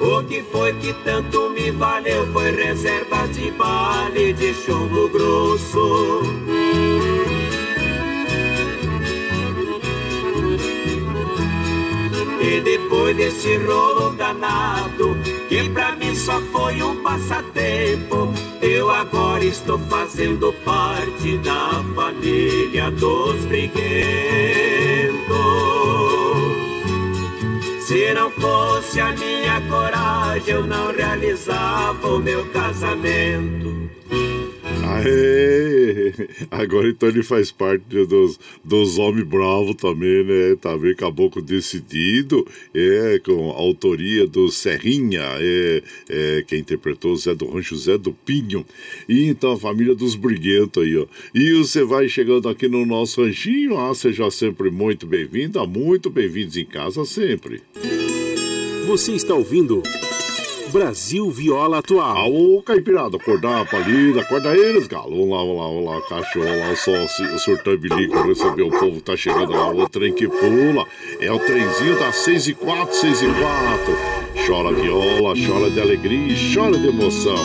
[0.00, 6.20] O que foi que tanto me valeu foi reserva de bale de chumbo grosso.
[12.46, 15.16] E depois desse rolo danado,
[15.54, 23.44] que pra mim só foi um passatempo, eu agora estou fazendo parte da família dos
[23.44, 23.84] briguentos.
[27.86, 33.88] Se não fosse a minha coragem, eu não realizava o meu casamento.
[34.82, 36.12] Aê!
[36.50, 40.56] Agora então ele faz parte dos, dos Homens Bravos também, né?
[40.60, 47.46] Também Caboclo Decidido, é, com a autoria do Serrinha, é, é, quem interpretou Zé do
[47.46, 48.64] Rancho Zé do Pinho.
[49.08, 51.06] E então a família dos Briguentos aí, ó.
[51.34, 56.56] E você vai chegando aqui no nosso ranchinho, ah, seja sempre muito bem-vinda, muito bem-vindos
[56.56, 57.62] em casa sempre.
[58.86, 59.82] Você está ouvindo.
[60.74, 62.16] Brasil Viola Atual.
[62.16, 65.10] Alô, Caipirada, acordar, palida, acorda eles, galo.
[65.10, 66.96] Vamos lá, vamos lá, vamos lá, cachorro, lá, o, sol,
[67.32, 70.84] o surtão bilico, receber o povo, tá chegando lá, o trem que pula.
[71.20, 74.46] É o trenzinho das 6 e 4, 6 e 4.
[74.48, 77.36] Chora viola, chora de alegria e chora de emoção.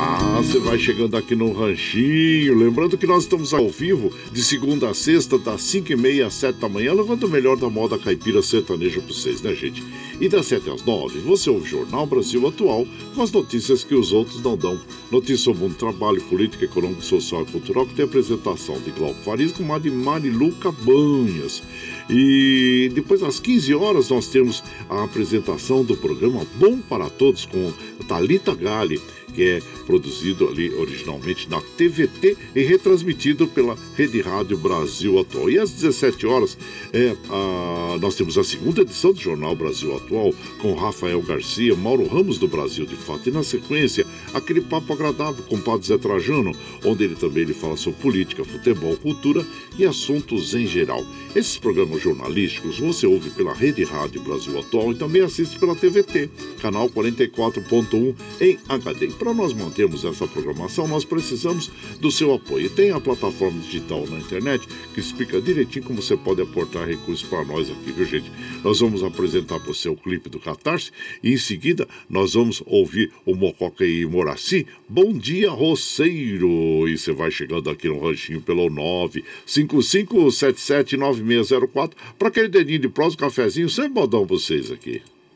[0.00, 2.56] Ah, você vai chegando aqui no Ranchinho.
[2.56, 6.34] Lembrando que nós estamos ao vivo de segunda a sexta, das 5 e meia às
[6.34, 9.82] 7 da manhã, levando o melhor da moda caipira sertaneja para vocês, né, gente?
[10.20, 13.96] E das 7 às 9, você ouve o Jornal Brasil Atual com as notícias que
[13.96, 14.80] os outros não dão.
[15.10, 19.50] Notícias sobre o trabalho, política, econômico, social e cultural, que tem apresentação de Glauco Faris
[19.50, 21.60] com a de Marilu Cabanhas.
[22.08, 27.72] E depois, às 15 horas, nós temos a apresentação do programa Bom para Todos com
[28.06, 29.00] Talita Gale
[29.38, 35.48] que é produzido ali originalmente na TVT e retransmitido pela Rede Rádio Brasil Atual.
[35.48, 36.58] E às 17 horas
[36.92, 42.08] é, a, nós temos a segunda edição do Jornal Brasil Atual com Rafael Garcia, Mauro
[42.08, 43.28] Ramos do Brasil de Fato.
[43.28, 46.50] E na sequência, aquele papo agradável com o Padre Zé Trajano,
[46.84, 49.46] onde ele também ele fala sobre política, futebol, cultura
[49.78, 51.06] e assuntos em geral.
[51.36, 56.28] Esses programas jornalísticos você ouve pela Rede Rádio Brasil Atual e também assiste pela TVT,
[56.60, 59.06] canal 44.1 em HD.
[59.28, 61.70] Para nós mantermos essa programação, nós precisamos
[62.00, 62.70] do seu apoio.
[62.70, 67.44] Tem a plataforma digital na internet que explica direitinho como você pode aportar recursos para
[67.44, 68.32] nós aqui, viu gente?
[68.64, 73.12] Nós vamos apresentar para você o clipe do Catarse e em seguida nós vamos ouvir
[73.26, 74.66] o Mococa e Moraci.
[74.88, 76.88] Bom dia, roceiro!
[76.88, 83.14] E você vai chegando aqui no ranchinho pelo 9557796 9604 para aquele dedinho de prós,
[83.14, 85.02] cafezinho, sempre modão vocês aqui.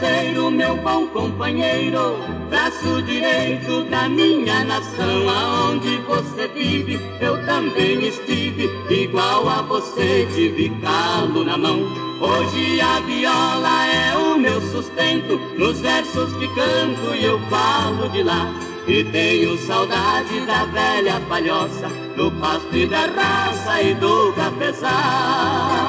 [0.00, 2.16] Roceiro, meu bom companheiro,
[2.48, 5.28] braço direito da minha nação.
[5.28, 11.80] Aonde você vive, eu também estive, igual a você tive calo na mão.
[12.20, 18.22] Hoje a viola é o meu sustento, nos versos que canto e eu falo de
[18.22, 18.50] lá.
[18.88, 25.79] E tenho saudade da velha palhoça, do pasto e da raça e do cafezal.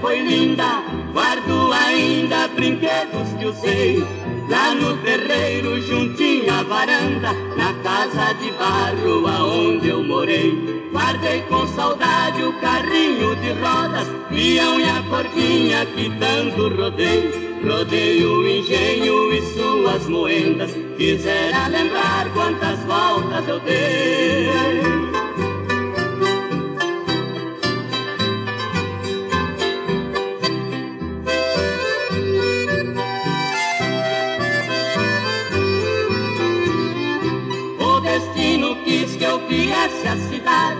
[0.00, 0.82] Foi linda.
[1.12, 4.04] Guardo ainda brinquedos que usei.
[4.48, 10.88] Lá no terreiro, juntinho à varanda, na casa de barro aonde eu morei.
[10.90, 17.48] Guardei com saudade o carrinho de rodas, peão e a cordinha que tanto rodei.
[17.62, 24.97] Rodei o engenho e suas moendas, quisera lembrar quantas voltas eu dei.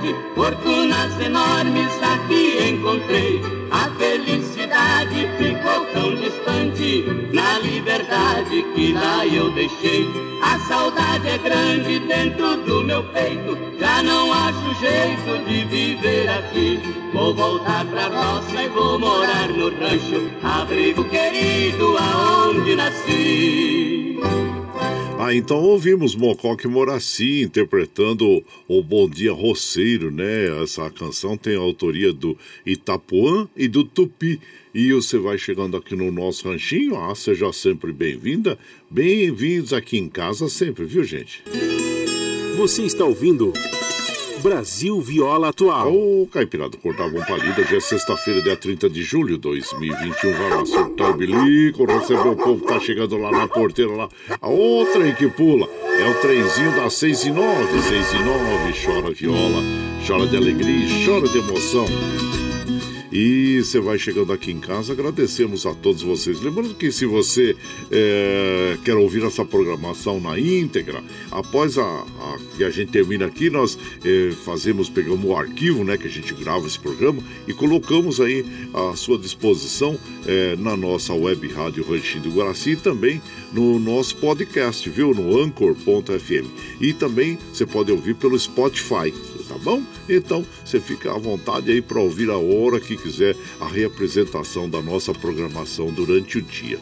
[0.08, 3.42] Cidade, fortunas enormes aqui encontrei.
[3.70, 10.08] A felicidade ficou tão distante, na liberdade que lá eu deixei.
[10.42, 16.80] A saudade é grande dentro do meu peito, já não acho jeito de viver aqui.
[17.12, 24.18] Vou voltar pra roça e vou morar no rancho, abrigo querido aonde nasci.
[25.20, 30.62] Ah, então ouvimos Mocoque Moraci interpretando o Bom Dia Roceiro, né?
[30.62, 34.40] Essa canção tem a autoria do Itapuã e do Tupi.
[34.72, 38.56] E você vai chegando aqui no nosso ranchinho, ah, seja sempre bem-vinda.
[38.88, 41.42] Bem-vindos aqui em casa sempre, viu, gente?
[42.56, 43.52] Você está ouvindo
[44.42, 45.92] Brasil Viola Atual.
[45.92, 47.64] Ô, Caipirada, cortar bom palida.
[47.64, 50.32] Já é sexta-feira, dia 30 de julho de 2021.
[50.32, 54.08] Vai lá, soltar o bilico, receber o povo que tá chegando lá na porteira lá.
[54.40, 57.82] A outra aí que pula é o trenzinho das 6 e 9.
[57.82, 59.62] 6 e 9, chora viola,
[60.06, 61.86] chora de alegria, chora de emoção.
[63.10, 66.40] E você vai chegando aqui em casa, agradecemos a todos vocês.
[66.42, 67.56] Lembrando que se você
[67.90, 73.48] é, quer ouvir essa programação na íntegra, após a, a que a gente termina aqui,
[73.48, 78.20] nós é, fazemos, pegamos o arquivo, né, que a gente grava esse programa e colocamos
[78.20, 78.44] aí
[78.74, 84.16] à sua disposição é, na nossa web rádio Ranchinho do Guaraci e também no nosso
[84.16, 85.14] podcast, viu?
[85.14, 86.46] No anchor.fm.
[86.80, 89.12] E também você pode ouvir pelo Spotify
[89.48, 89.82] tá bom?
[90.08, 94.82] Então você fica à vontade aí para ouvir a hora que quiser a reapresentação da
[94.82, 96.78] nossa programação durante o dia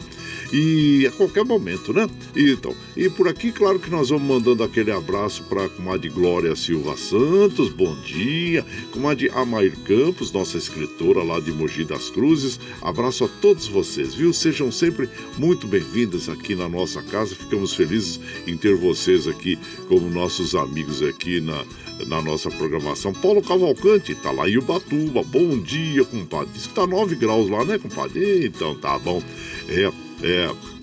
[0.51, 2.07] e a qualquer momento, né?
[2.35, 6.55] Então, e por aqui, claro que nós vamos mandando aquele abraço para a comadre Glória
[6.55, 13.25] Silva Santos, bom dia, comadre Amair Campos, nossa escritora lá de Mogi das Cruzes, abraço
[13.25, 14.33] a todos vocês, viu?
[14.33, 20.09] Sejam sempre muito bem-vindas aqui na nossa casa, ficamos felizes em ter vocês aqui como
[20.09, 21.65] nossos amigos aqui na,
[22.05, 23.13] na nossa programação.
[23.13, 25.23] Paulo Cavalcante, tá lá em Ubatuba.
[25.23, 26.49] Bom dia, compadre.
[26.53, 28.45] Diz que tá 9 graus lá, né, compadre?
[28.45, 29.21] Então tá bom.
[29.69, 29.91] É,
[30.23, 30.77] é.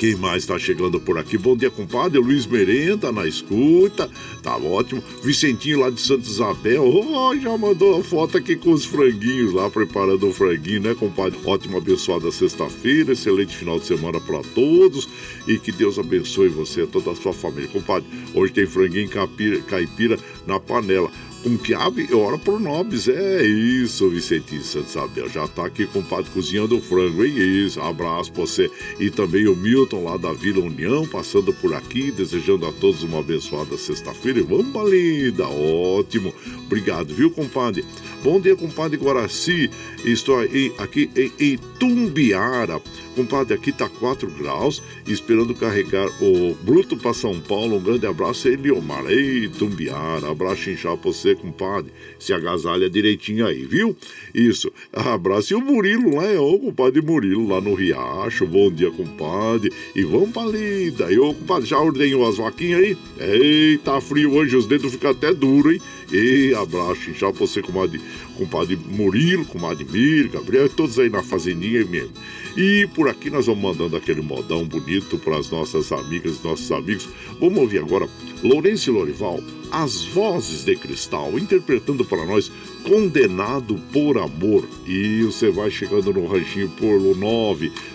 [0.00, 1.36] Quem mais está chegando por aqui?
[1.36, 2.18] Bom dia, compadre.
[2.18, 4.08] Luiz Merenda na escuta.
[4.42, 5.04] Tá ótimo.
[5.22, 6.82] Vicentinho lá de Santa Isabel.
[6.82, 11.38] Oh, já mandou a foto aqui com os franguinhos lá, preparando o franguinho, né, compadre?
[11.44, 13.12] Ótima, abençoada sexta-feira.
[13.12, 15.06] Excelente final de semana para todos.
[15.46, 17.68] E que Deus abençoe você e toda a sua família.
[17.68, 21.10] Compadre, hoje tem franguinho caipira, caipira na panela
[21.42, 23.08] e ora por nobres.
[23.08, 25.28] É isso, Vicentinho Santos Isabel.
[25.28, 27.80] Já tá aqui com o padre cozinhando o frango, é isso.
[27.80, 28.70] Abraço pra você.
[28.98, 33.20] E também o Milton lá da Vila União, passando por aqui, desejando a todos uma
[33.20, 34.42] abençoada sexta-feira.
[34.42, 36.34] Vamos, linda, ótimo.
[36.66, 37.84] Obrigado, viu, compadre?
[38.22, 39.70] Bom dia, compadre Guaraci.
[40.04, 42.80] Estou aí, aqui em Itumbiara.
[43.14, 47.76] Compadre, aqui tá 4 graus, esperando carregar o Bruto para São Paulo.
[47.76, 49.04] Um grande abraço, Eliomar.
[49.10, 51.92] Ei, Tumbiara, abraço inchado pra você, compadre.
[52.18, 53.96] Se agasalha direitinho aí, viu?
[54.34, 54.72] Isso.
[54.92, 55.52] Abraço.
[55.52, 58.46] E o Murilo lá, é o compadre Murilo, lá no Riacho.
[58.46, 59.72] Bom dia, compadre.
[59.94, 61.12] E vamos pra lida.
[61.12, 62.96] E ô, compadre, já ordenhou as vaquinhas aí?
[63.18, 65.80] Eita, tá frio hoje, os dedos ficam até duros, hein?
[66.12, 68.00] E abraço, inchado pra você, compadre,
[68.36, 72.12] compadre Murilo, comadre Mir, Gabriel, todos aí na fazendinha mesmo.
[72.56, 77.08] E por aqui nós vamos mandando aquele modão bonito para as nossas amigas nossos amigos.
[77.38, 78.08] Vamos ouvir agora
[78.42, 79.40] Lourenço Lorival,
[79.70, 82.50] As Vozes de Cristal, interpretando para nós
[82.82, 84.66] Condenado por Amor.
[84.86, 86.98] E você vai chegando no ranchinho por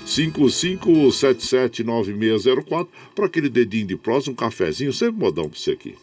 [0.05, 5.95] 955779604 para aquele dedinho de próximo, um cafezinho, sempre modão para você aqui.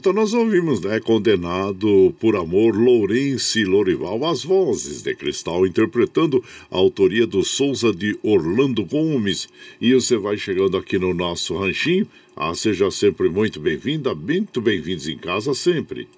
[0.00, 0.98] Então nós ouvimos, né?
[0.98, 8.18] Condenado por Amor, Lourenço Lorival, as vozes de Cristal, interpretando a autoria do Souza de
[8.22, 9.46] Orlando Gomes.
[9.78, 12.08] E você vai chegando aqui no nosso ranchinho.
[12.34, 16.08] Ah, seja sempre muito bem-vinda, muito bem-vindos em casa sempre.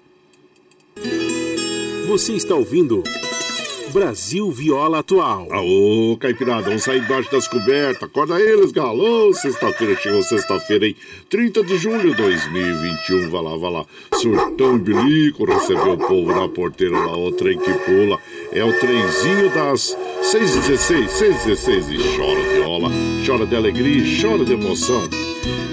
[2.07, 3.03] Você está ouvindo.
[3.93, 5.47] Brasil Viola Atual.
[5.51, 8.01] Aô, Caipirada, vamos sair embaixo das cobertas.
[8.01, 9.31] Acorda eles, galô.
[9.35, 10.95] Sexta-feira, chegou sexta-feira, hein?
[11.29, 13.29] 30 de julho de 2021.
[13.29, 13.85] Vai lá, vai lá.
[14.15, 18.17] Surtão e bilico, recebeu o povo na porteira lá, o trem que pula.
[18.51, 22.89] É o trenzinho das 6h16, 6h16 e chora viola,
[23.25, 25.01] chora de alegria, chora de emoção.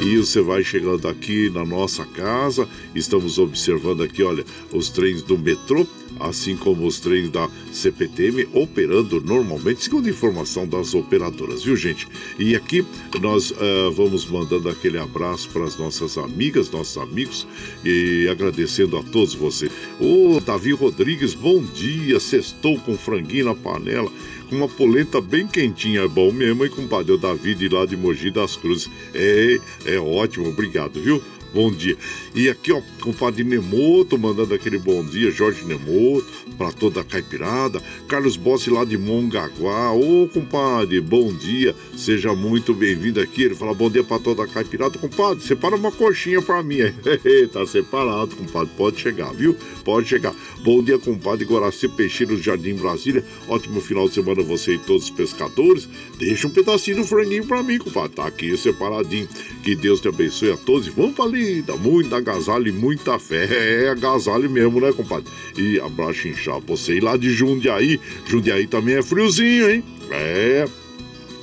[0.00, 5.36] E você vai chegando aqui na nossa casa, estamos observando aqui, olha, os trens do
[5.36, 5.84] metrô
[6.18, 12.06] assim como os trens da CPTM operando normalmente, segundo informação das operadoras, viu gente?
[12.38, 12.84] E aqui
[13.20, 17.46] nós uh, vamos mandando aquele abraço para as nossas amigas, nossos amigos
[17.84, 19.72] e agradecendo a todos vocês.
[19.98, 24.10] O Davi Rodrigues, bom dia, sextou com franguinho na panela
[24.54, 27.12] uma polenta bem quentinha, é bom mesmo, hein, compadre?
[27.12, 28.90] O Davi de lá de Mogi das Cruzes.
[29.14, 31.22] É, é ótimo, obrigado, viu?
[31.52, 31.96] Bom dia.
[32.34, 36.26] E aqui, ó, compadre Nemoto mandando aquele bom dia, Jorge Nemoto,
[36.56, 37.82] para toda a caipirada.
[38.08, 39.92] Carlos Bossi lá de Mongaguá.
[39.92, 43.42] Ô, compadre, bom dia, seja muito bem-vindo aqui.
[43.42, 44.98] Ele fala bom dia para toda a caipirada.
[44.98, 46.78] Compadre, separa uma coxinha para mim.
[47.52, 49.56] tá separado, compadre, pode chegar, viu?
[49.84, 50.34] Pode chegar.
[50.62, 53.24] Bom dia, compadre Guaraci Peixeiro Jardim Brasília.
[53.48, 55.88] Ótimo final de semana você e todos os pescadores.
[56.18, 58.16] Deixa um pedacinho do franguinho para mim, compadre.
[58.16, 59.28] Tá aqui separadinho.
[59.62, 63.84] Que Deus te abençoe a todos e vamos para vida, muita agasalho e muita fé.
[63.84, 65.32] É agasalho mesmo, né, compadre?
[65.56, 67.98] E abraço inchado você ir lá de Jundiaí.
[68.26, 69.82] Jundiaí também é friozinho, hein?
[70.10, 70.66] É,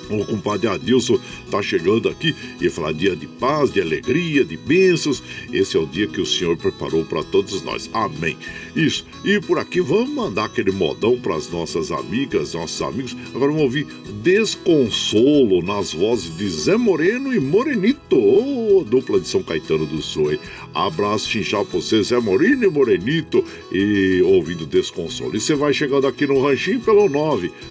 [0.09, 5.23] o compadre Adilson está chegando aqui e falar dia de paz, de alegria, de bênçãos.
[5.51, 7.89] Esse é o dia que o Senhor preparou para todos nós.
[7.93, 8.37] Amém.
[8.75, 9.05] Isso.
[9.23, 13.15] E por aqui vamos mandar aquele modão para as nossas amigas, nossos amigos.
[13.33, 13.87] Agora vamos ouvir
[14.21, 20.37] Desconsolo nas vozes de Zé Moreno e Morenito, oh, dupla de São Caetano do Sul.
[20.85, 25.35] Abraço chinchal para você, Zé Moreno e Morenito, e ouvindo Desconsolo.
[25.35, 27.09] E você vai chegando aqui no ranchinho pelo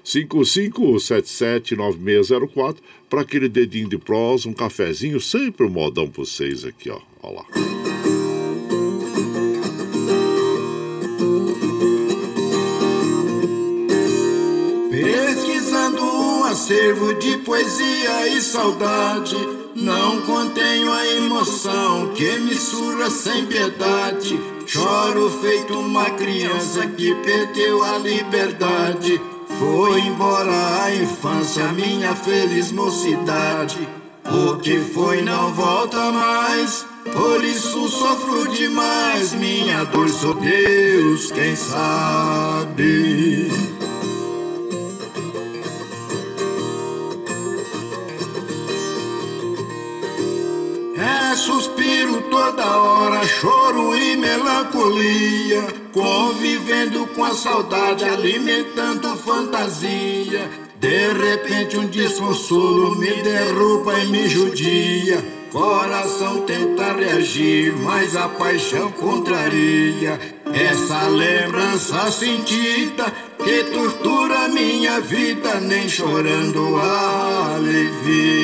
[0.04, 2.78] 955779604
[3.08, 6.98] para aquele dedinho de prosa, um cafezinho, sempre um modão para vocês aqui, ó.
[7.22, 7.46] Olha lá.
[16.66, 19.36] Acervo de poesia e saudade,
[19.76, 22.56] não contenho a emoção que me
[23.08, 24.36] sem piedade.
[24.66, 29.20] Choro feito uma criança que perdeu a liberdade.
[29.60, 33.88] Foi embora a infância, minha feliz mocidade.
[34.24, 39.32] O que foi não volta mais, por isso sofro demais.
[39.34, 43.52] Minha dor sou Deus, quem sabe.
[51.36, 55.62] Suspiro toda hora, choro e melancolia,
[55.92, 60.50] convivendo com a saudade, alimentando fantasia.
[60.80, 65.24] De repente um desconsolo me derruba e me judia.
[65.52, 70.18] Coração tenta reagir, mas a paixão contraria.
[70.52, 73.12] Essa lembrança sentida
[73.42, 76.76] que tortura minha vida, nem chorando
[77.56, 78.36] alivia.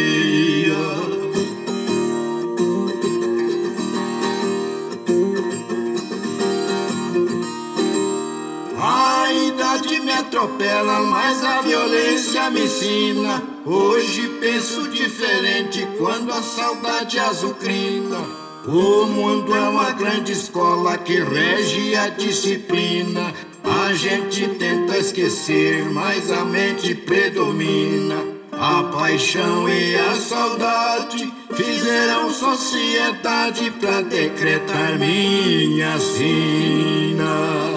[10.33, 13.43] Atropela, mas a violência me ensina.
[13.67, 18.19] Hoje penso diferente quando a saudade azucrina.
[18.67, 23.35] O mundo é uma grande escola que rege a disciplina.
[23.63, 28.17] A gente tenta esquecer, mas a mente predomina.
[28.53, 37.72] A paixão e a saudade fizeram sociedade pra decretar minha sina.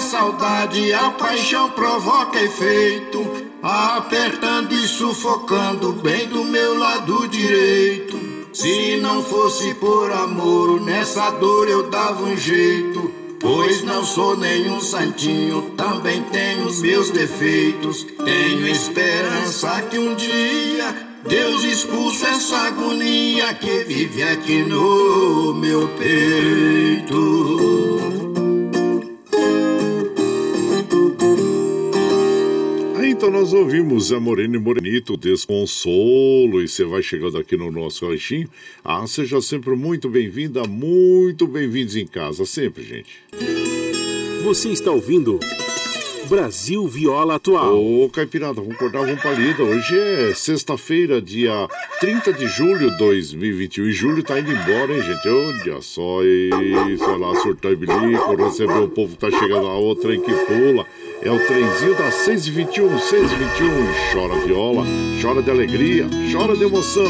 [0.00, 3.24] Saudade, a paixão provoca efeito,
[3.62, 8.18] apertando e sufocando bem do meu lado direito.
[8.52, 13.12] Se não fosse por amor, nessa dor eu dava um jeito.
[13.38, 18.06] Pois não sou nenhum santinho, também tenho os meus defeitos.
[18.24, 27.20] Tenho esperança que um dia Deus expulse essa agonia que vive aqui no meu peito.
[33.20, 38.08] Então nós ouvimos a Morena e Morenito, Desconsolo, e você vai chegando aqui no nosso
[38.08, 38.48] ranchinho.
[38.82, 43.22] Ah, seja sempre muito bem-vinda, muito bem-vindos em casa, sempre, gente.
[44.42, 45.38] Você está ouvindo
[46.30, 47.76] Brasil Viola Atual.
[47.76, 49.64] Ô, Caipirada, vamos cortar uma palida.
[49.64, 51.68] Hoje é sexta-feira, dia
[52.00, 53.84] 30 de julho de 2021.
[53.84, 55.28] E julho tá indo embora, hein, gente?
[55.28, 56.48] Olha só, e
[56.96, 60.32] sei lá, surtar e bilico, receber o povo que tá chegando a outra em que
[60.32, 60.86] pula.
[61.22, 64.12] É o trenzinho das 6h21, 6h21.
[64.12, 64.86] Chora viola,
[65.20, 67.04] chora de alegria, chora de emoção.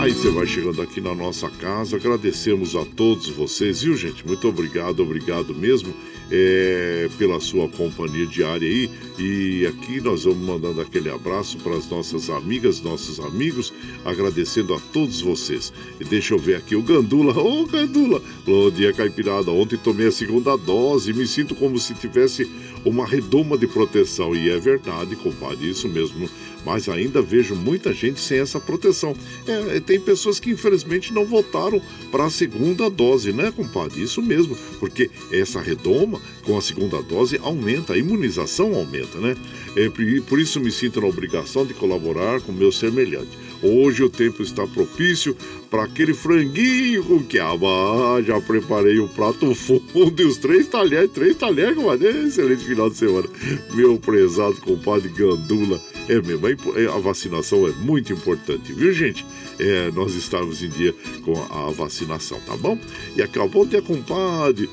[0.00, 4.26] Aí você vai chegando aqui na nossa casa, agradecemos a todos vocês, viu gente?
[4.26, 5.94] Muito obrigado, obrigado mesmo
[6.30, 8.90] é, pela sua companhia diária aí.
[9.18, 13.72] E aqui nós vamos mandando aquele abraço para as nossas amigas, nossos amigos,
[14.04, 15.72] agradecendo a todos vocês.
[16.00, 17.32] E deixa eu ver aqui o Gandula.
[17.38, 18.20] Ô oh, Gandula!
[18.46, 19.50] Bom dia, Caipirada.
[19.50, 22.50] Ontem tomei a segunda dose me sinto como se tivesse
[22.84, 24.34] uma redoma de proteção.
[24.34, 26.28] E é verdade, compadre, isso mesmo.
[26.64, 29.14] Mas ainda vejo muita gente sem essa proteção.
[29.46, 31.80] É, tem pessoas que infelizmente não votaram
[32.10, 34.02] para a segunda dose, né, compadre?
[34.02, 39.36] Isso mesmo, porque essa redoma com a segunda dose aumenta, a imunização aumenta, né?
[39.76, 43.43] É, por isso me sinto na obrigação de colaborar com meu semelhante.
[43.64, 45.34] Hoje o tempo está propício
[45.70, 47.66] para aquele franguinho com quiaba.
[47.66, 52.08] Ah, já preparei o um prato fundo e os três talheres, três talheres, compadre.
[52.08, 53.26] Excelente final de semana.
[53.72, 55.80] Meu prezado compadre Gandula.
[56.06, 56.46] É mesmo,
[56.94, 59.24] a vacinação é muito importante, viu, gente?
[59.58, 60.94] É, nós estamos em dia
[61.24, 62.78] com a vacinação, tá bom?
[63.16, 64.68] E acabou de compadre.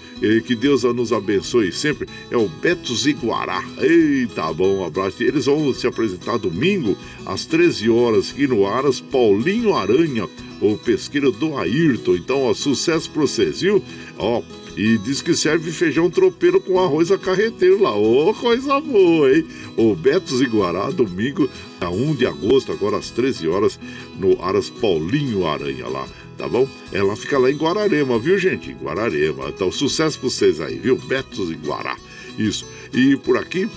[0.45, 2.07] Que Deus nos abençoe sempre.
[2.29, 3.63] É o Beto Ziguará.
[3.79, 5.23] Eita, bom, um abraço.
[5.23, 10.27] Eles vão se apresentar domingo às 13 horas aqui no Aras Paulinho Aranha,
[10.59, 12.15] o pesqueiro do Ayrton.
[12.15, 13.81] Então, ó, sucesso pra vocês, viu?
[14.17, 14.43] Ó,
[14.75, 17.95] e diz que serve feijão tropeiro com arroz a carreteiro lá.
[17.95, 19.45] Ô, oh, coisa boa, hein?
[19.77, 21.49] O Beto Ziguará, domingo,
[21.79, 23.79] a 1 de agosto, agora às 13 horas,
[24.17, 26.07] no Aras Paulinho Aranha lá
[26.41, 26.67] tá bom?
[26.91, 28.71] Ela fica lá em Guararema, viu, gente?
[28.71, 29.49] Em Guararema.
[29.49, 30.97] Então, sucesso pra vocês aí, viu?
[30.97, 31.95] Betos e Guará.
[32.35, 32.65] Isso.
[32.91, 33.69] E por aqui,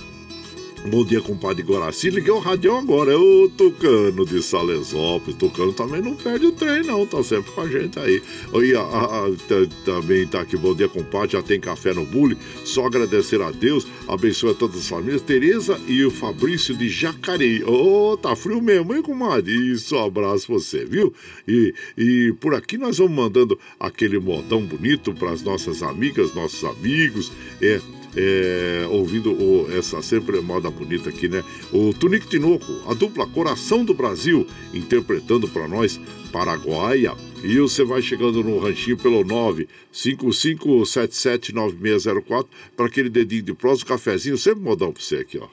[0.87, 2.11] Bom dia, compadre Guaraci.
[2.11, 3.11] Liguei o radião agora.
[3.11, 5.35] É o Tucano de Salesópolis.
[5.35, 7.07] Tucano também não perde o trem, não.
[7.07, 8.21] Tá sempre com a gente aí.
[8.53, 9.31] E a, a, a,
[9.83, 10.55] também tá aqui.
[10.55, 11.31] Bom dia, compadre.
[11.31, 12.37] Já tem café no bule.
[12.63, 13.87] Só agradecer a Deus.
[14.07, 15.23] Abençoe todas as famílias.
[15.23, 17.63] Tereza e o Fabrício de Jacareí.
[17.63, 19.51] Ô, oh, tá frio mesmo, hein, comadre?
[19.71, 21.11] Isso, um abraço você, viu?
[21.47, 26.63] E, e por aqui nós vamos mandando aquele modão bonito para as nossas amigas, nossos
[26.63, 27.31] amigos.
[27.59, 27.81] É,
[28.15, 31.43] é, ouvindo o, essa sempre moda bonita aqui, né?
[31.71, 35.99] O Tunico Tinoco, a dupla Coração do Brasil, interpretando para nós
[36.31, 37.13] Paraguaia.
[37.43, 39.23] E você vai chegando no ranchinho pelo
[39.93, 45.47] 955779604 para aquele dedinho de prosa, um cafezinho, sempre modão para você aqui, ó.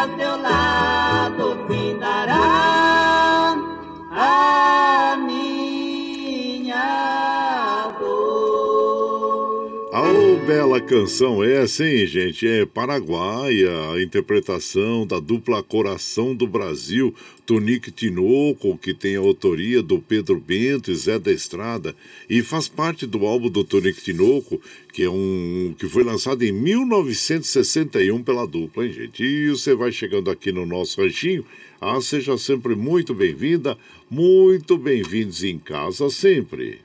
[0.00, 0.69] a teu lado.
[10.90, 12.44] Canção é essa, hein, gente?
[12.44, 17.14] É paraguaia, a interpretação da dupla Coração do Brasil,
[17.46, 21.94] Tonique Tinoco, que tem a autoria do Pedro Bento e Zé da Estrada,
[22.28, 24.60] e faz parte do álbum do Tonique Tinoco,
[24.92, 29.22] que é um que foi lançado em 1961 pela dupla, hein, gente?
[29.22, 31.46] E você vai chegando aqui no nosso ranchinho,
[31.80, 33.78] ah, seja sempre muito bem-vinda,
[34.10, 36.80] muito bem-vindos em casa sempre.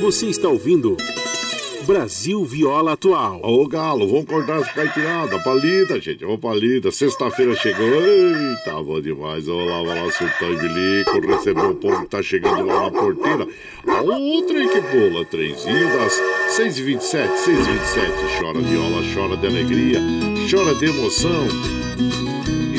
[0.00, 0.96] Você está ouvindo
[1.86, 3.40] Brasil Viola Atual.
[3.44, 6.90] Ô Galo, vamos cortar as caipiradas, palida, gente, ô palida.
[6.90, 9.46] Sexta-feira chegou, eita, bom demais.
[9.46, 13.46] Olá, olá, lá, Sultão e recebeu o povo que tá chegando lá na porteira.
[13.86, 16.12] Outra que pula, trenzinho das
[16.58, 18.40] 6h27, 6h27.
[18.40, 20.00] Chora viola, chora de alegria,
[20.50, 21.46] chora de emoção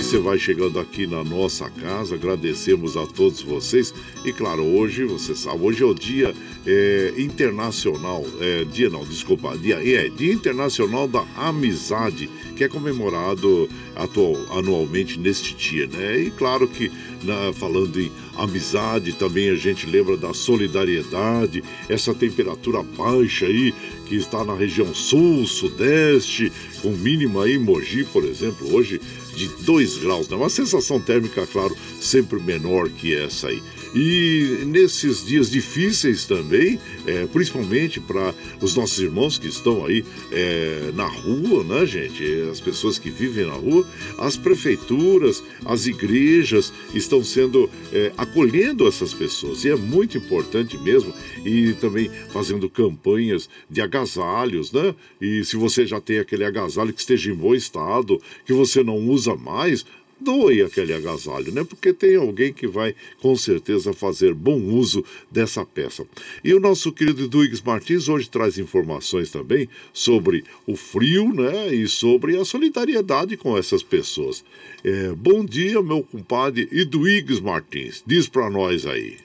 [0.08, 3.94] você vai chegando aqui na nossa casa, agradecemos a todos vocês.
[4.24, 6.34] E claro, hoje, você sabe, hoje é o dia
[6.66, 13.68] é, internacional, é, dia não, desculpa, dia, é, dia internacional da amizade, que é comemorado
[13.98, 16.20] atual, anualmente neste dia, né?
[16.20, 16.92] E claro que
[17.24, 23.74] na, falando em amizade, também a gente lembra da solidariedade, essa temperatura baixa aí
[24.06, 29.02] que está na região sul, sudeste, com mínima aí, Mogi, por exemplo, hoje
[29.36, 30.36] de 2 graus, né?
[30.36, 33.62] Uma sensação térmica, claro, sempre menor que essa aí.
[33.96, 40.92] E nesses dias difíceis também, é, principalmente para os nossos irmãos que estão aí é,
[40.94, 42.24] na rua, né, gente?
[42.52, 49.14] As pessoas que vivem na rua, as prefeituras, as igrejas estão sendo é, acolhendo essas
[49.14, 51.14] pessoas e é muito importante mesmo
[51.46, 54.94] e também fazendo campanhas de agasalhos, né?
[55.22, 58.98] E se você já tem aquele agasalho que esteja em bom estado, que você não
[58.98, 59.86] usa mais,
[60.20, 61.64] doe aquele agasalho, né?
[61.64, 66.06] Porque tem alguém que vai com certeza fazer bom uso dessa peça.
[66.44, 71.74] E o nosso querido Duígues Martins hoje traz informações também sobre o frio, né?
[71.74, 74.44] E sobre a solidariedade com essas pessoas.
[74.84, 78.04] É, bom dia, meu compadre Eduígues Martins.
[78.06, 79.18] Diz para nós aí.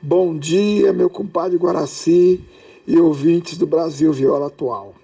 [0.00, 2.40] Bom dia, meu compadre Guaraci
[2.86, 4.94] e ouvintes do Brasil Viola Atual.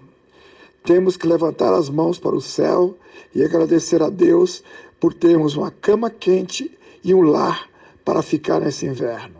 [0.85, 2.95] Temos que levantar as mãos para o céu
[3.33, 4.63] e agradecer a Deus
[5.05, 7.69] por termos uma cama quente e um lar
[8.03, 9.37] para ficar nesse inverno.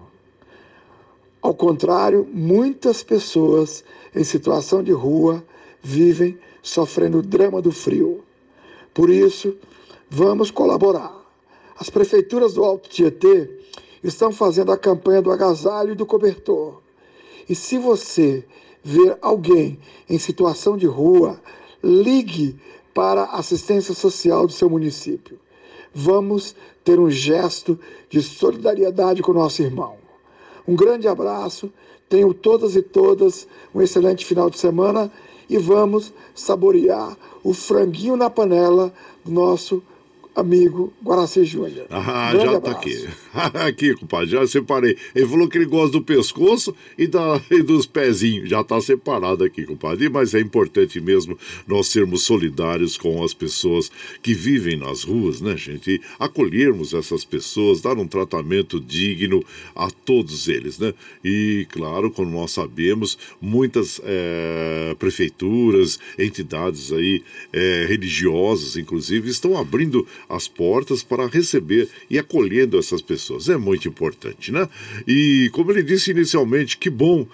[1.41, 3.83] Ao contrário, muitas pessoas
[4.15, 5.43] em situação de rua
[5.81, 8.23] vivem sofrendo o drama do frio.
[8.93, 9.57] Por isso,
[10.07, 11.19] vamos colaborar.
[11.79, 13.49] As prefeituras do Alto Tietê
[14.03, 16.79] estão fazendo a campanha do agasalho e do cobertor.
[17.49, 18.45] E se você
[18.83, 21.41] ver alguém em situação de rua,
[21.83, 22.55] ligue
[22.93, 25.43] para a assistência social do seu município
[25.95, 27.79] vamos ter um gesto
[28.09, 29.95] de solidariedade com o nosso irmão.
[30.67, 31.71] Um grande abraço,
[32.09, 35.09] tenham todas e todas um excelente final de semana
[35.49, 38.93] e vamos saborear o franguinho na panela
[39.23, 39.81] do nosso
[40.35, 41.87] amigo Guaraci Júnior.
[41.89, 43.07] Ah, Grande já tá aqui.
[43.65, 44.97] aqui, compadre, já separei.
[45.15, 48.49] Ele falou que ele gosta do pescoço e, da, e dos pezinhos.
[48.49, 50.09] Já tá separado aqui, compadre.
[50.09, 53.89] Mas é importante mesmo nós sermos solidários com as pessoas
[54.21, 55.91] que vivem nas ruas, né, gente?
[55.91, 59.43] E acolhermos essas pessoas, dar um tratamento digno
[59.75, 60.93] a todos eles, né?
[61.23, 67.23] E, claro, como nós sabemos, muitas é, prefeituras, entidades aí
[67.53, 73.49] é, religiosas, inclusive, estão abrindo as portas para receber e acolhendo essas pessoas.
[73.49, 74.67] É muito importante, né?
[75.07, 77.27] E como ele disse inicialmente, que bom,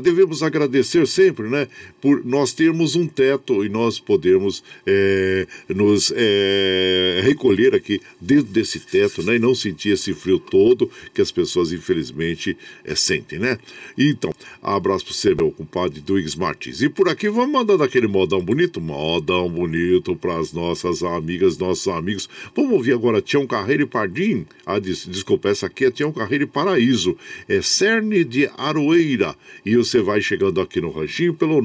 [0.00, 1.68] devemos agradecer sempre, né?
[2.00, 8.80] Por nós termos um teto e nós podermos é, nos é, recolher aqui dentro desse
[8.80, 9.36] teto, né?
[9.36, 13.58] E não sentir esse frio todo que as pessoas, infelizmente, é, sentem, né?
[13.96, 14.32] Então,
[14.62, 16.80] abraço para você, meu compadre Duígues Martins.
[16.80, 21.88] E por aqui vamos mandando aquele modão bonito, modão bonito para as nossas amigas, nossos
[21.88, 24.46] amigos Vamos ouvir agora Tião Carreiro e Pardim.
[24.64, 27.16] Ah, des, desculpa, essa aqui é Tião Carreiro e Paraíso.
[27.48, 29.34] É Cerne de Aroeira.
[29.64, 31.60] E você vai chegando aqui no ranchinho pelo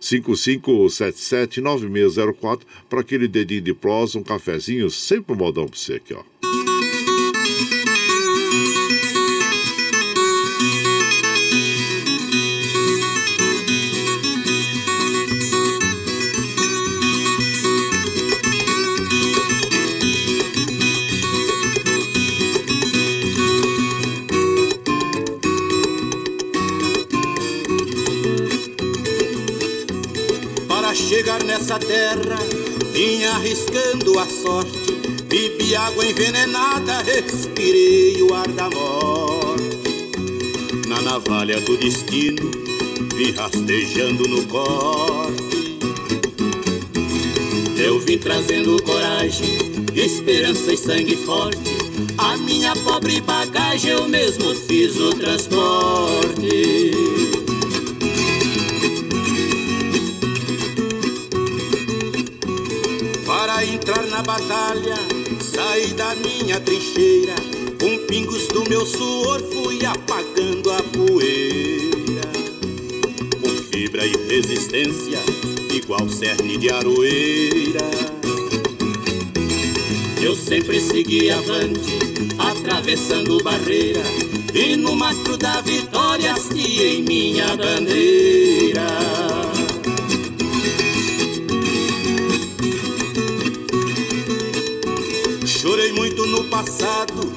[0.00, 6.22] 955779604 para aquele dedinho de prosa, um cafezinho, sempre um modão para você aqui, ó.
[31.66, 32.38] Nessa terra,
[32.92, 34.92] vinha arriscando a sorte.
[35.28, 39.64] Bebi água envenenada, respirei o ar da morte.
[40.86, 42.52] Na navalha do destino,
[43.16, 45.80] vi rastejando no corte.
[47.76, 49.58] Eu vim trazendo coragem,
[49.92, 51.76] esperança e sangue forte.
[52.16, 57.35] A minha pobre bagagem eu mesmo fiz o transporte.
[64.16, 64.94] Na batalha,
[65.40, 67.34] saí da minha trincheira.
[67.78, 72.22] Com pingos do meu suor fui apagando a poeira.
[73.42, 75.18] Com fibra e resistência,
[75.70, 77.90] igual cerne de aroeira.
[80.22, 81.98] Eu sempre segui avante,
[82.38, 84.02] atravessando barreira.
[84.54, 88.55] E no mastro da vitória hasteei minha bandeira.
[96.86, 97.32] Passado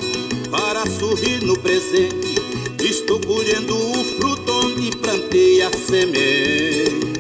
[0.52, 2.36] para sorrir no presente.
[2.84, 7.20] Estou colhendo o fruto onde plantei a semente.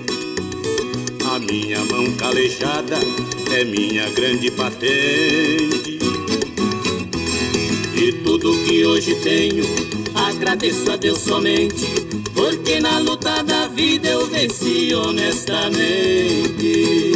[1.33, 2.99] A minha mão calejada
[3.51, 5.97] é minha grande patente.
[7.95, 9.65] E tudo que hoje tenho,
[10.13, 11.87] agradeço a Deus somente.
[12.33, 17.08] Porque na luta da vida eu venci honestamente.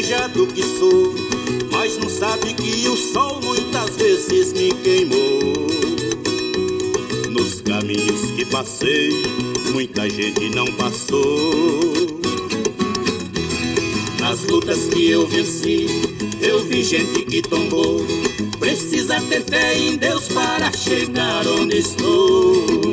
[0.00, 1.12] Que sou,
[1.72, 5.66] mas não sabe que o sol muitas vezes me queimou.
[7.30, 9.10] Nos caminhos que passei,
[9.72, 11.20] muita gente não passou.
[14.20, 15.86] Nas lutas que eu venci,
[16.40, 18.06] eu vi gente que tombou.
[18.60, 22.87] Precisa ter fé em Deus para chegar onde estou.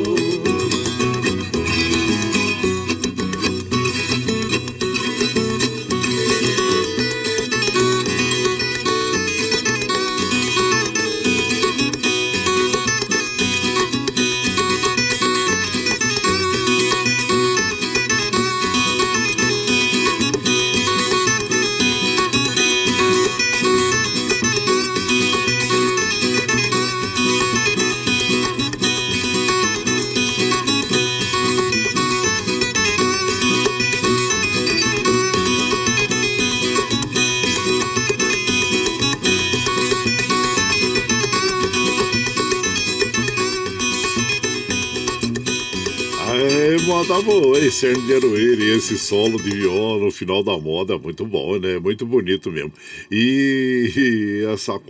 [47.76, 47.96] Bom, hein?
[47.96, 51.78] Cerne de Aroeira e esse solo de viola no final da moda, muito bom, né?
[51.78, 52.72] Muito bonito mesmo.
[53.10, 54.80] E, essa,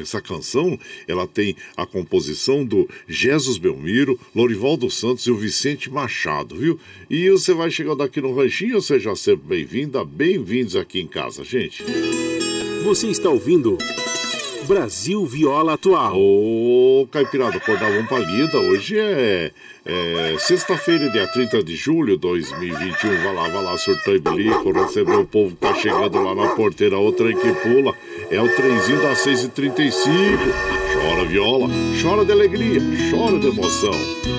[0.00, 5.90] essa canção, ela tem a composição do Jesus Belmiro, Lorival dos Santos e o Vicente
[5.90, 6.78] Machado, viu?
[7.08, 11.84] E você vai chegando aqui no Ranchinho, seja sempre bem-vinda, bem-vindos aqui em casa, gente.
[12.84, 13.78] Você está ouvindo...
[14.66, 16.16] Brasil Viola Atual.
[16.16, 18.58] Ô, Caipirada, acordar vamos pra lida.
[18.58, 19.52] Hoje é,
[19.84, 23.22] é sexta-feira, dia 30 de julho de 2021.
[23.22, 26.48] Vai lá, vai lá, surtou e bilico, receber o povo que tá chegando lá na
[26.48, 26.98] porteira.
[26.98, 27.94] O trem que pula
[28.28, 30.02] é o trenzinho das 6h35.
[30.92, 31.68] Chora viola,
[32.02, 34.35] chora de alegria, chora de emoção.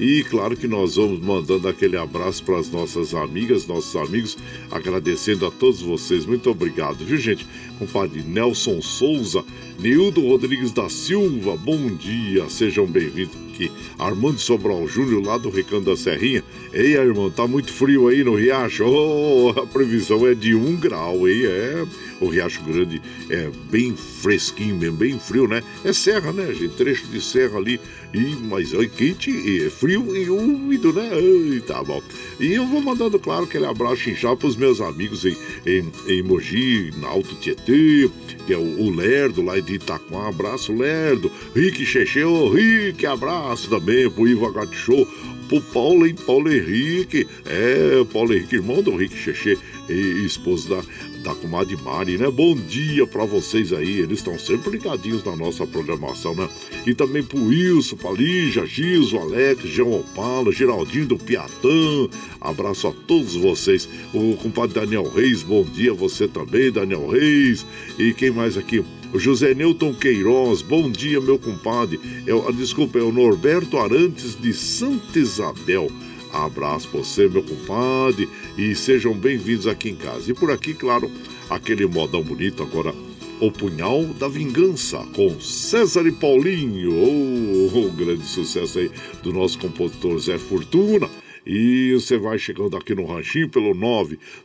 [0.00, 4.38] E claro que nós vamos mandando aquele abraço para as nossas amigas, nossos amigos,
[4.70, 6.24] agradecendo a todos vocês.
[6.24, 7.46] Muito obrigado, viu, gente?
[7.78, 9.44] Compadre Nelson Souza,
[9.78, 13.70] Nildo Rodrigues da Silva, bom dia, sejam bem-vindos aqui.
[13.98, 16.42] Armando Sobral Júnior, lá do Recanto da Serrinha.
[16.72, 18.84] Ei, irmão, tá muito frio aí no Riacho?
[18.86, 21.44] Oh, a previsão é de um grau, hein?
[21.44, 21.84] É
[22.20, 25.62] o Riacho Grande é bem fresquinho mesmo, bem frio, né?
[25.84, 26.74] É serra, né, gente?
[26.76, 27.80] Trecho de serra ali,
[28.12, 31.10] e, mas é quente, e é frio e úmido, né?
[31.12, 32.02] Ai, tá bom.
[32.38, 36.92] E eu vou mandando, claro, aquele abraço inchado pros meus amigos em, em, em Mogi,
[36.98, 38.10] na Alto Tietê,
[38.46, 40.28] que é o, o Lerdo lá de Itaquá.
[40.28, 41.32] Abraço, Lerdo.
[41.54, 45.08] Rick Cheche, ô Rick, abraço também pro Ivo Show
[45.48, 46.14] pro Paulo, hein?
[46.26, 47.26] Paulo Henrique.
[47.44, 49.58] É, Paulo Henrique, irmão do Rick Cheche
[49.90, 50.82] esposo da,
[51.22, 52.30] da comadre Mari, né?
[52.30, 53.98] Bom dia para vocês aí.
[53.98, 56.48] Eles estão sempre ligadinhos na nossa programação, né?
[56.86, 62.08] E também pro Wilson, pra Lígia, Giso, Alex, João Opala, Geraldinho do Piatã.
[62.40, 63.88] Abraço a todos vocês.
[64.14, 65.92] O compadre Daniel Reis, bom dia.
[65.92, 67.66] Você também, Daniel Reis.
[67.98, 68.82] E quem mais aqui?
[69.12, 72.00] O José Newton Queiroz, bom dia, meu compadre.
[72.26, 75.90] É, desculpa, é o Norberto Arantes de Santa Isabel.
[76.32, 80.30] Abraço pra você, meu compadre, e sejam bem-vindos aqui em casa.
[80.30, 81.10] E por aqui, claro,
[81.48, 82.94] aquele modão bonito agora.
[83.40, 86.92] O Punhal da Vingança, com César e Paulinho.
[86.92, 88.90] Oh, um grande sucesso aí
[89.22, 91.08] do nosso compositor Zé Fortuna.
[91.46, 93.74] E você vai chegando aqui no ranchinho pelo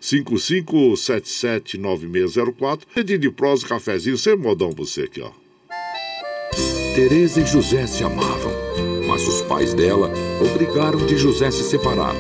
[0.02, 2.84] 955779604.
[2.96, 5.32] Pedido de prosa, cafezinho, sem modão você aqui, ó.
[6.96, 8.54] Tereza e José se amavam,
[9.06, 10.10] mas os pais dela
[10.42, 12.16] obrigaram de José se separar.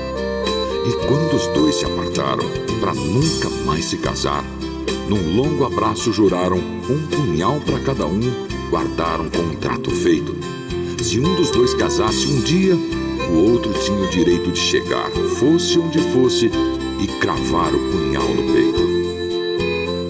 [0.85, 2.45] E quando os dois se apartaram,
[2.79, 4.43] para nunca mais se casar,
[5.09, 8.21] num longo abraço juraram um punhal para cada um,
[8.69, 10.35] guardaram contrato feito.
[11.01, 15.09] Se um dos dois casasse um dia, o outro tinha o direito de chegar,
[15.39, 16.49] fosse onde fosse,
[16.99, 18.85] e cravar o punhal no peito.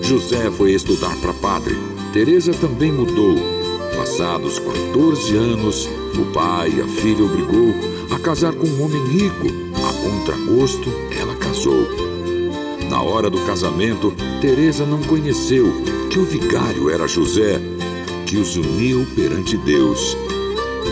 [0.01, 1.75] José foi estudar para padre.
[2.13, 3.35] Teresa também mudou.
[3.97, 5.89] Passados 14 anos,
[6.19, 7.73] o pai e a filha obrigou
[8.11, 9.47] a casar com um homem rico.
[9.75, 10.89] A contragosto,
[11.19, 11.87] ela casou.
[12.89, 15.71] Na hora do casamento, Teresa não conheceu
[16.09, 17.59] que o vigário era José,
[18.25, 20.15] que os uniu perante Deus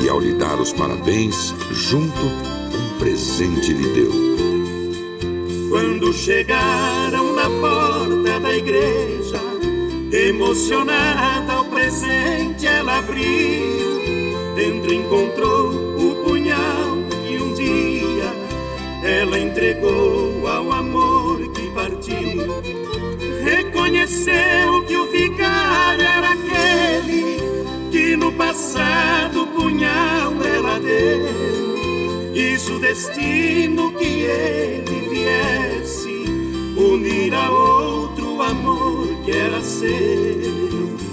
[0.02, 4.12] e ao lhe dar os parabéns, junto, um presente lhe deu.
[5.70, 9.40] Quando chegaram na porta da igreja,
[10.12, 14.33] emocionada ao presente ela abriu.
[14.56, 18.34] Dentro encontrou o punhal que um dia
[19.04, 22.62] ela entregou ao amor que partiu.
[23.44, 27.38] Reconheceu que o vigário era aquele
[27.92, 32.32] que no passado punhal ela deu.
[32.34, 36.26] Quis o destino que ele viesse
[36.78, 41.13] unir a outro amor que era seu.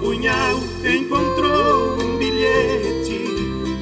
[0.00, 3.28] Punhal encontrou um bilhete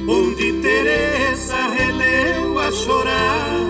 [0.07, 3.67] onde Teresa releu a chorar.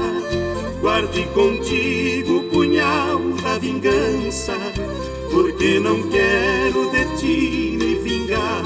[0.80, 4.56] Guarde contigo o punhal da vingança,
[5.32, 8.64] porque não quero de ti me vingar.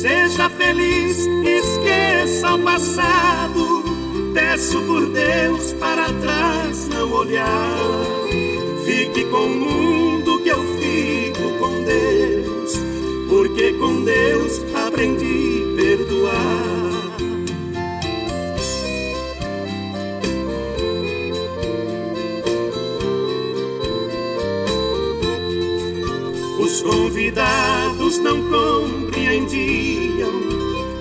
[0.00, 3.84] Seja feliz, esqueça o passado.
[4.32, 7.78] Peço por Deus para trás não olhar.
[8.84, 9.79] Fique com o
[13.60, 16.80] porque com Deus aprendi a perdoar.
[26.58, 30.32] Os convidados não compreendiam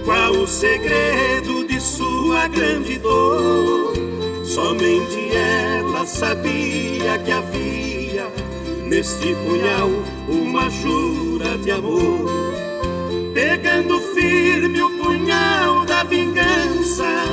[0.04, 3.94] qual o segredo de sua grande dor.
[4.44, 8.28] Somente ela sabia que havia
[8.86, 9.90] nesse punhal
[10.28, 11.29] uma jura
[11.64, 12.26] de amor.
[13.34, 17.24] Pegando firme o punhal da vingança,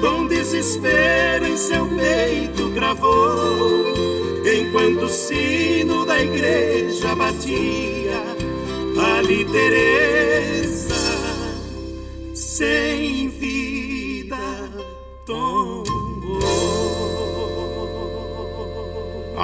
[0.00, 3.84] com desespero em seu peito gravou.
[4.44, 8.22] Enquanto o sino da igreja batia,
[9.16, 10.94] ali Teresa,
[12.34, 13.03] sem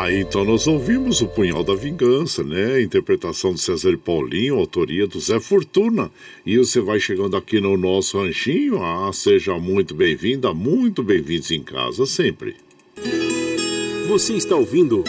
[0.01, 2.81] Aí então nós ouvimos o Punhal da Vingança, né?
[2.81, 6.11] Interpretação de César Paulinho, autoria do Zé Fortuna.
[6.47, 8.83] E você vai chegando aqui no nosso ranchinho.
[8.83, 12.57] Ah, seja muito bem-vinda, muito bem-vindos em casa sempre.
[14.09, 15.05] Você está ouvindo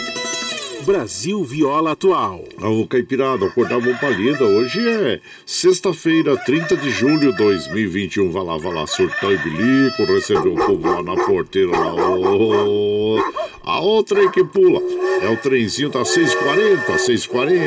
[0.84, 2.44] Brasil Viola Atual.
[2.60, 4.44] Ô Caipirada, acordava um palida.
[4.44, 8.30] Hoje é sexta-feira, 30 de julho de 2021.
[8.30, 11.70] Vai lá, vai lá, surtar e bilico, recebeu o povo lá na porteira.
[11.70, 13.18] Lá, oh,
[13.62, 14.80] a outra aí que pula
[15.22, 17.62] é o trenzinho da 640, 640.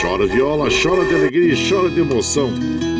[0.00, 2.52] Chora viola, chora de alegria, chora de emoção.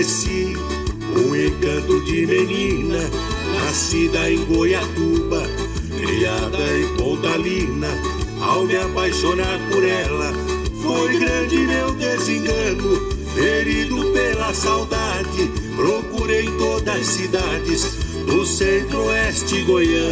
[0.05, 3.09] Um encanto de menina,
[3.55, 5.43] nascida em Goiatuba,
[5.99, 7.87] criada em Pontalina.
[8.39, 10.31] Ao me apaixonar por ela,
[10.83, 20.05] foi grande meu desengano Ferido pela saudade, procurei todas as cidades do centro-oeste goiano.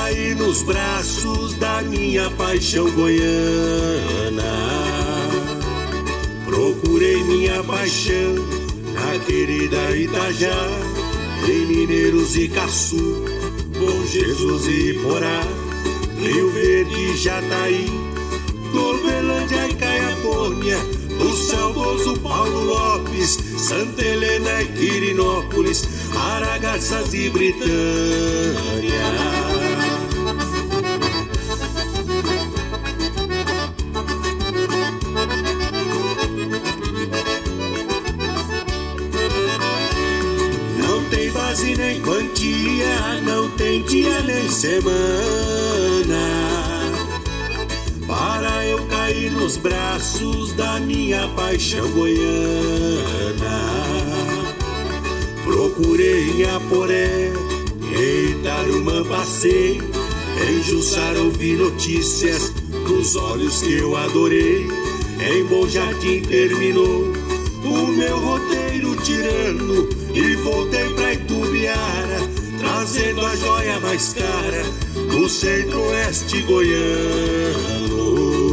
[0.09, 4.43] caí nos braços da minha paixão goiana.
[6.45, 8.35] Procurei minha paixão
[8.93, 10.67] na querida Itajá,
[11.47, 13.23] em Mineiros e Caçu,
[13.77, 15.41] Bom Jesus e Porá,
[16.17, 17.85] Rio Verde e Jataí,
[18.71, 20.77] Corvelândia e Caiapônia,
[21.19, 28.49] o saudoso Paulo Lopes, Santa Helena e Quirinópolis, Aragaças e Britânia.
[41.79, 45.18] nem quantia, não tem dia nem semana
[49.59, 52.29] braços da minha paixão goiana.
[55.43, 57.31] Procurei em Aporé,
[57.81, 59.81] em Tarumã passei,
[60.47, 62.51] em Jussara ouvi notícias
[62.87, 64.67] dos olhos que eu adorei.
[65.19, 67.11] Em Bom Jardim terminou
[67.63, 71.09] o meu roteiro tirano e voltei pra
[72.79, 74.63] fazendo a joia mais cara
[75.11, 78.48] do centro-oeste goiano.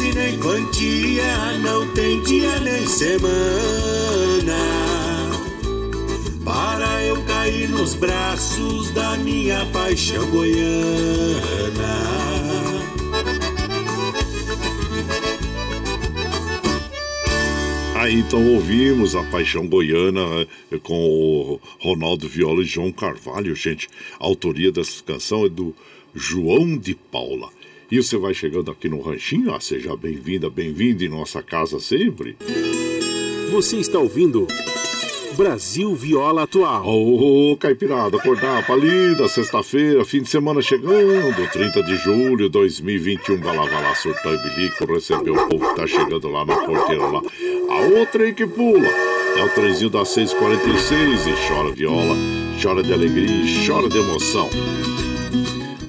[0.00, 4.58] Nem quantia, não tem dia nem semana
[6.44, 10.68] para eu cair nos braços da minha paixão goiana.
[17.96, 23.88] Aí então ouvimos a Paixão Goiana eh, com o Ronaldo Viola e João Carvalho, gente.
[24.20, 25.74] A autoria dessa canção é do
[26.14, 27.57] João de Paula.
[27.90, 32.36] E você vai chegando aqui no Ranchinho, ah, seja bem-vinda, bem-vindo em nossa casa sempre.
[33.50, 34.46] Você está ouvindo
[35.34, 36.86] Brasil Viola Atual.
[36.86, 43.40] Ô, oh, Caipirada, acordar, palida, sexta-feira, fim de semana chegando, 30 de julho de 2021,
[43.40, 46.56] vai lá, vai lá, surtão e bilico, recebeu o povo que tá chegando lá na
[46.56, 47.22] porteira lá.
[47.70, 52.16] A outra aí que pula, é o trenzinho das 6h46 e chora viola,
[52.62, 54.50] chora de alegria e chora de emoção.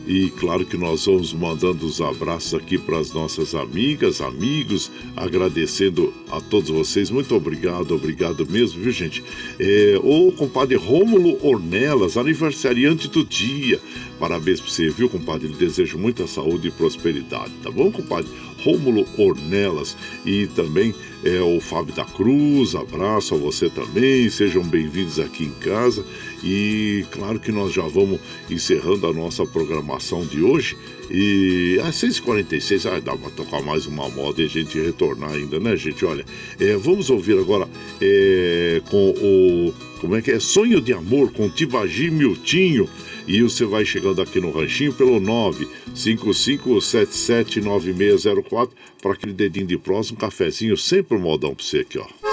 [0.10, 6.12] E claro que nós vamos mandando os abraços aqui para as nossas amigas, amigos, agradecendo
[6.32, 7.12] a todos vocês.
[7.12, 9.24] Muito obrigado, obrigado mesmo, viu, gente?
[9.60, 13.80] É, o compadre Rômulo Ornelas, aniversariante do dia.
[14.20, 15.46] Parabéns para você, viu, compadre?
[15.46, 18.32] Ele deseja muita saúde e prosperidade, tá bom, compadre?
[18.64, 19.96] Rômulo Ornelas
[20.26, 25.54] e também é o Fábio da Cruz, abraço a você também, sejam bem-vindos aqui em
[25.60, 26.06] casa
[26.44, 28.20] e claro que nós já vamos
[28.50, 30.78] encerrando a nossa programação de hoje
[31.12, 35.60] e às 6h46, ah, dá para tocar mais uma moda e a gente retornar ainda,
[35.60, 36.06] né, gente?
[36.06, 36.24] Olha,
[36.60, 37.68] é, vamos ouvir agora
[38.00, 39.74] é, com o.
[40.00, 40.40] Como é que é?
[40.40, 42.88] Sonho de Amor com Tibagi Miltinho.
[43.30, 45.22] E você vai chegando aqui no ranchinho pelo
[45.94, 52.29] 955779604 para aquele dedinho de próximo, um cafezinho, sempre um modão para você aqui, ó.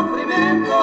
[0.00, 0.79] sufrimiento.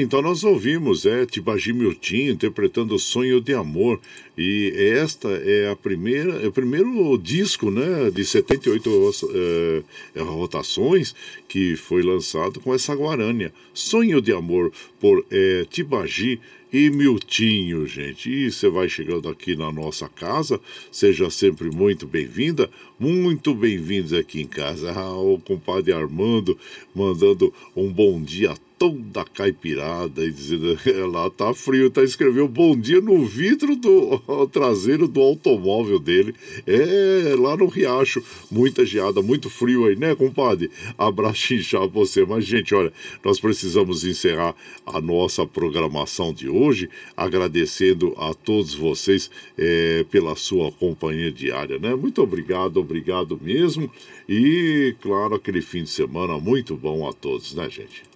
[0.00, 4.00] Então nós ouvimos, é, Tibagi Miltinho interpretando Sonho de Amor.
[4.36, 9.82] E esta é a primeira, é o primeiro disco, né, de 78 é,
[10.14, 11.14] é, rotações
[11.46, 13.52] que foi lançado com essa guarânia.
[13.74, 16.40] Sonho de Amor, por é, Tibagi
[16.72, 18.30] e Miltinho, gente.
[18.30, 20.60] E você vai chegando aqui na nossa casa,
[20.90, 24.92] seja sempre muito bem-vinda, muito bem-vindos aqui em casa.
[24.92, 26.56] Ah, o compadre Armando
[26.94, 30.78] mandando um bom dia a toda caipirada e dizendo
[31.12, 36.34] lá tá frio, tá escrevendo bom dia no vidro do traseiro do automóvel dele.
[36.66, 40.70] É lá no Riacho, muita geada, muito frio aí, né, compadre?
[40.96, 42.24] Abraço inchado você.
[42.24, 42.90] Mas, gente, olha,
[43.22, 44.54] nós precisamos encerrar
[44.86, 51.94] a nossa programação de hoje, agradecendo a todos vocês é, pela sua companhia diária, né?
[51.94, 53.90] Muito obrigado, obrigado mesmo.
[54.26, 58.09] E, claro, aquele fim de semana muito bom a todos, né, gente?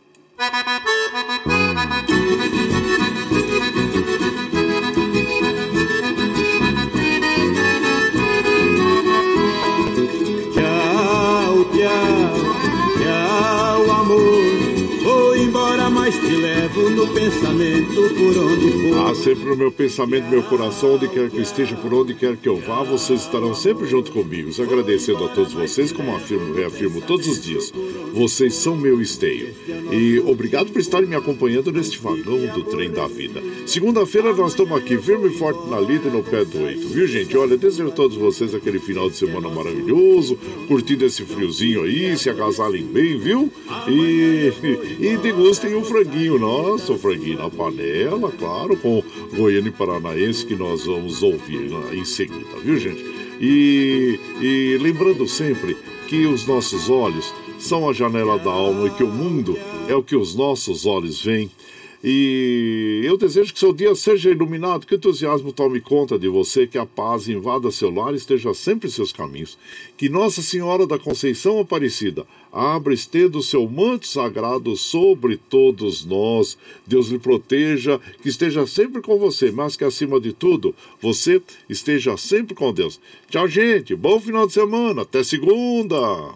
[1.84, 2.73] Tchau,
[17.04, 19.06] no pensamento por onde for.
[19.06, 22.36] Ah, sempre no meu pensamento, meu coração, onde quer que eu esteja, por onde quer
[22.36, 24.50] que eu vá, vocês estarão sempre junto comigo.
[24.62, 27.72] Agradecendo a todos vocês, como afirmo, reafirmo todos os dias.
[28.12, 29.54] Vocês são meu esteio.
[29.92, 33.42] E obrigado por estarem me acompanhando neste vagão do trem da vida.
[33.66, 37.06] Segunda-feira nós estamos aqui, firme e forte na lida e no pé do eito, viu,
[37.06, 37.36] gente?
[37.36, 42.30] Olha, desejo a todos vocês aquele final de semana maravilhoso, curtindo esse friozinho aí, se
[42.30, 43.52] agasalhem bem, viu?
[43.88, 44.52] E,
[45.00, 49.02] e degustem o franguinho, nossa, o franguinho na panela, claro, com
[49.34, 53.04] Goiânia Paranaense, que nós vamos ouvir em seguida, viu, gente?
[53.40, 55.76] E, e lembrando sempre
[56.08, 59.58] que os nossos olhos são a janela da alma e que o mundo
[59.88, 61.50] é o que os nossos olhos veem.
[62.06, 66.66] E eu desejo que seu dia seja iluminado, que o entusiasmo tome conta de você,
[66.66, 69.56] que a paz invada seu lar e esteja sempre em seus caminhos.
[69.96, 76.58] Que Nossa Senhora da Conceição Aparecida abra estendo o seu manto sagrado sobre todos nós.
[76.86, 81.40] Deus lhe proteja, que esteja sempre com você, mas que acima de tudo, você
[81.70, 83.00] esteja sempre com Deus.
[83.30, 83.96] Tchau, gente.
[83.96, 85.00] Bom final de semana.
[85.00, 86.34] Até segunda.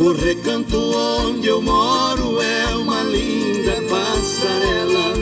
[0.00, 5.12] O recanto onde eu moro é uma linda passarela.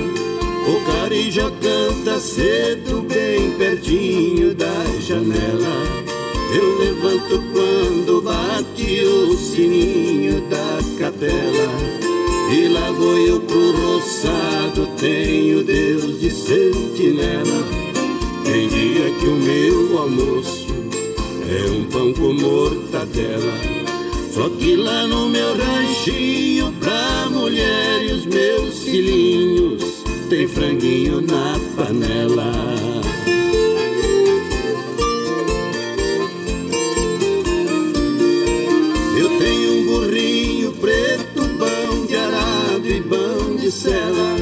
[0.69, 5.83] O carijó canta cedo, bem pertinho da janela.
[6.55, 11.73] Eu levanto quando bate o sininho da capela.
[12.49, 17.65] E lá vou eu pro roçado, tenho Deus de sentinela.
[18.45, 20.69] Tem dia que o meu almoço
[21.51, 23.78] é um pão com mortadela.
[24.39, 29.83] Só que lá no meu ranchinho, pra mulher e os meus filhinhos,
[30.31, 32.53] tem franguinho na panela.
[39.19, 44.37] Eu tenho um burrinho preto, bom de arado e bom de sela.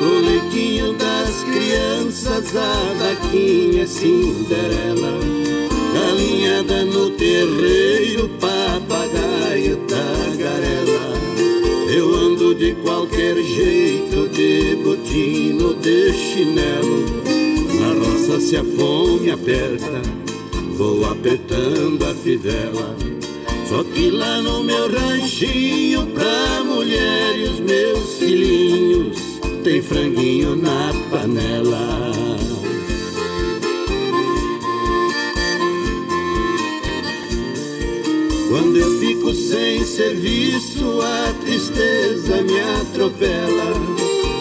[0.00, 5.18] O leitinho das crianças, a vaquinha Cinderela.
[5.92, 8.30] Galinhada no terreiro,
[13.28, 17.04] qualquer jeito, de botino, de chinelo.
[17.78, 20.02] Na roça se a fome aperta,
[20.76, 22.96] vou apertando a fivela.
[23.68, 29.18] Só que lá no meu ranchinho, pra mulher e os meus filhinhos,
[29.62, 32.10] tem franguinho na panela.
[38.48, 38.97] Quando eu
[39.48, 43.72] sem serviço, a tristeza me atropela.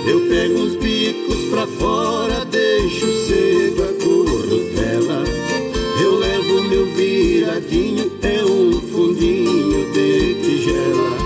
[0.06, 5.24] Eu pego uns bicos pra fora, deixo cedo a corrutela.
[6.04, 11.18] Eu levo meu viradinho, é um fundinho de tigela.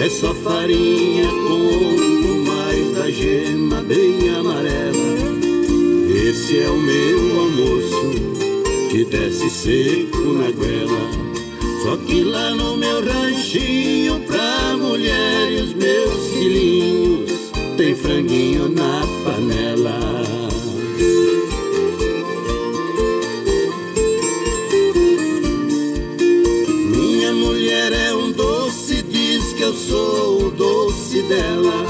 [0.00, 5.14] É só farinha com mais a gema bem amarela.
[6.28, 11.23] Esse é o meu almoço, que desce seco na goela.
[11.84, 17.30] Só que lá no meu ranchinho, pra mulher e os meus filhinhos,
[17.76, 20.22] tem franguinho na panela.
[26.96, 31.84] Minha mulher é um doce, diz que eu sou o doce dela.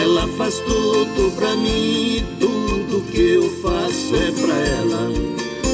[0.00, 5.12] Ela faz tudo pra mim e tudo que eu faço é pra ela.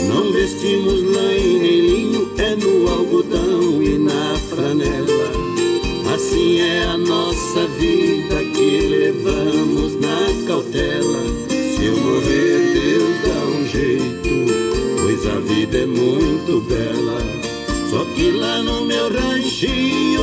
[0.08, 1.93] Não vestimos lã e nem
[6.56, 11.18] É a nossa vida que levamos na cautela.
[11.48, 14.30] Se eu morrer, Deus dá um jeito,
[15.02, 17.18] pois a vida é muito bela.
[17.90, 20.13] Só que lá no meu ranchinho,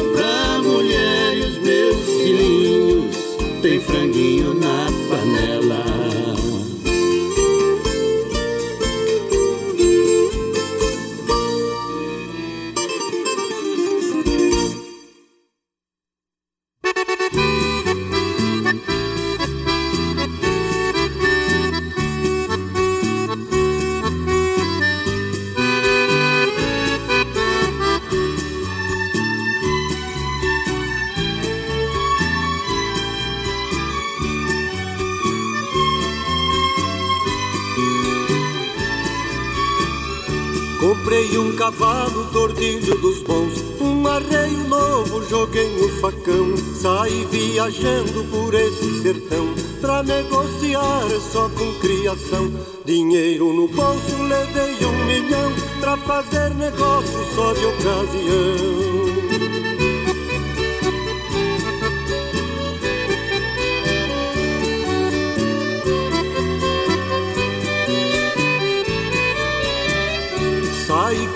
[46.81, 52.51] saí viajando por esse sertão, pra negociar só com criação.
[52.83, 59.21] Dinheiro no bolso, levei um milhão, pra fazer negócio só de ocasião.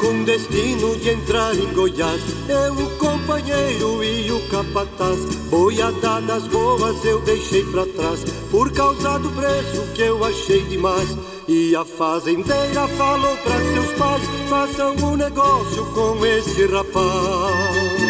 [0.06, 2.22] com destino de entrar em Goiás.
[2.48, 5.20] Eu, o companheiro e o capataz,
[5.50, 11.10] boiadadas boas eu deixei pra trás, por causa do preço que eu achei demais.
[11.48, 18.05] E a fazendeira falou pra seus pais: façam um negócio com esse rapaz.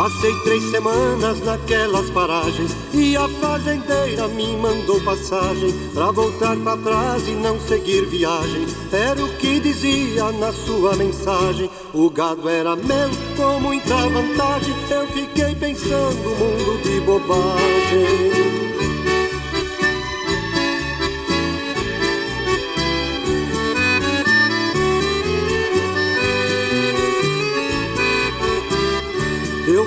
[0.00, 7.28] Passei três semanas naquelas paragens e a fazendeira me mandou passagem pra voltar pra trás
[7.28, 8.66] e não seguir viagem.
[8.90, 11.70] Era o que dizia na sua mensagem.
[11.92, 14.74] O gado era meu com muita vantagem.
[14.88, 18.89] Eu fiquei pensando mundo de bobagem.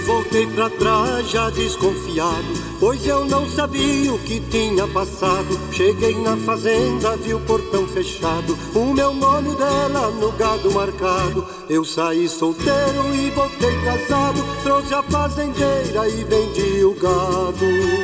[0.04, 5.60] Voltei pra trás já desconfiado, pois eu não sabia o que tinha passado.
[5.72, 11.46] Cheguei na fazenda, vi o portão fechado, o meu nome dela no gado marcado.
[11.70, 18.03] Eu saí solteiro e voltei casado, trouxe a fazendeira e vendi o gado.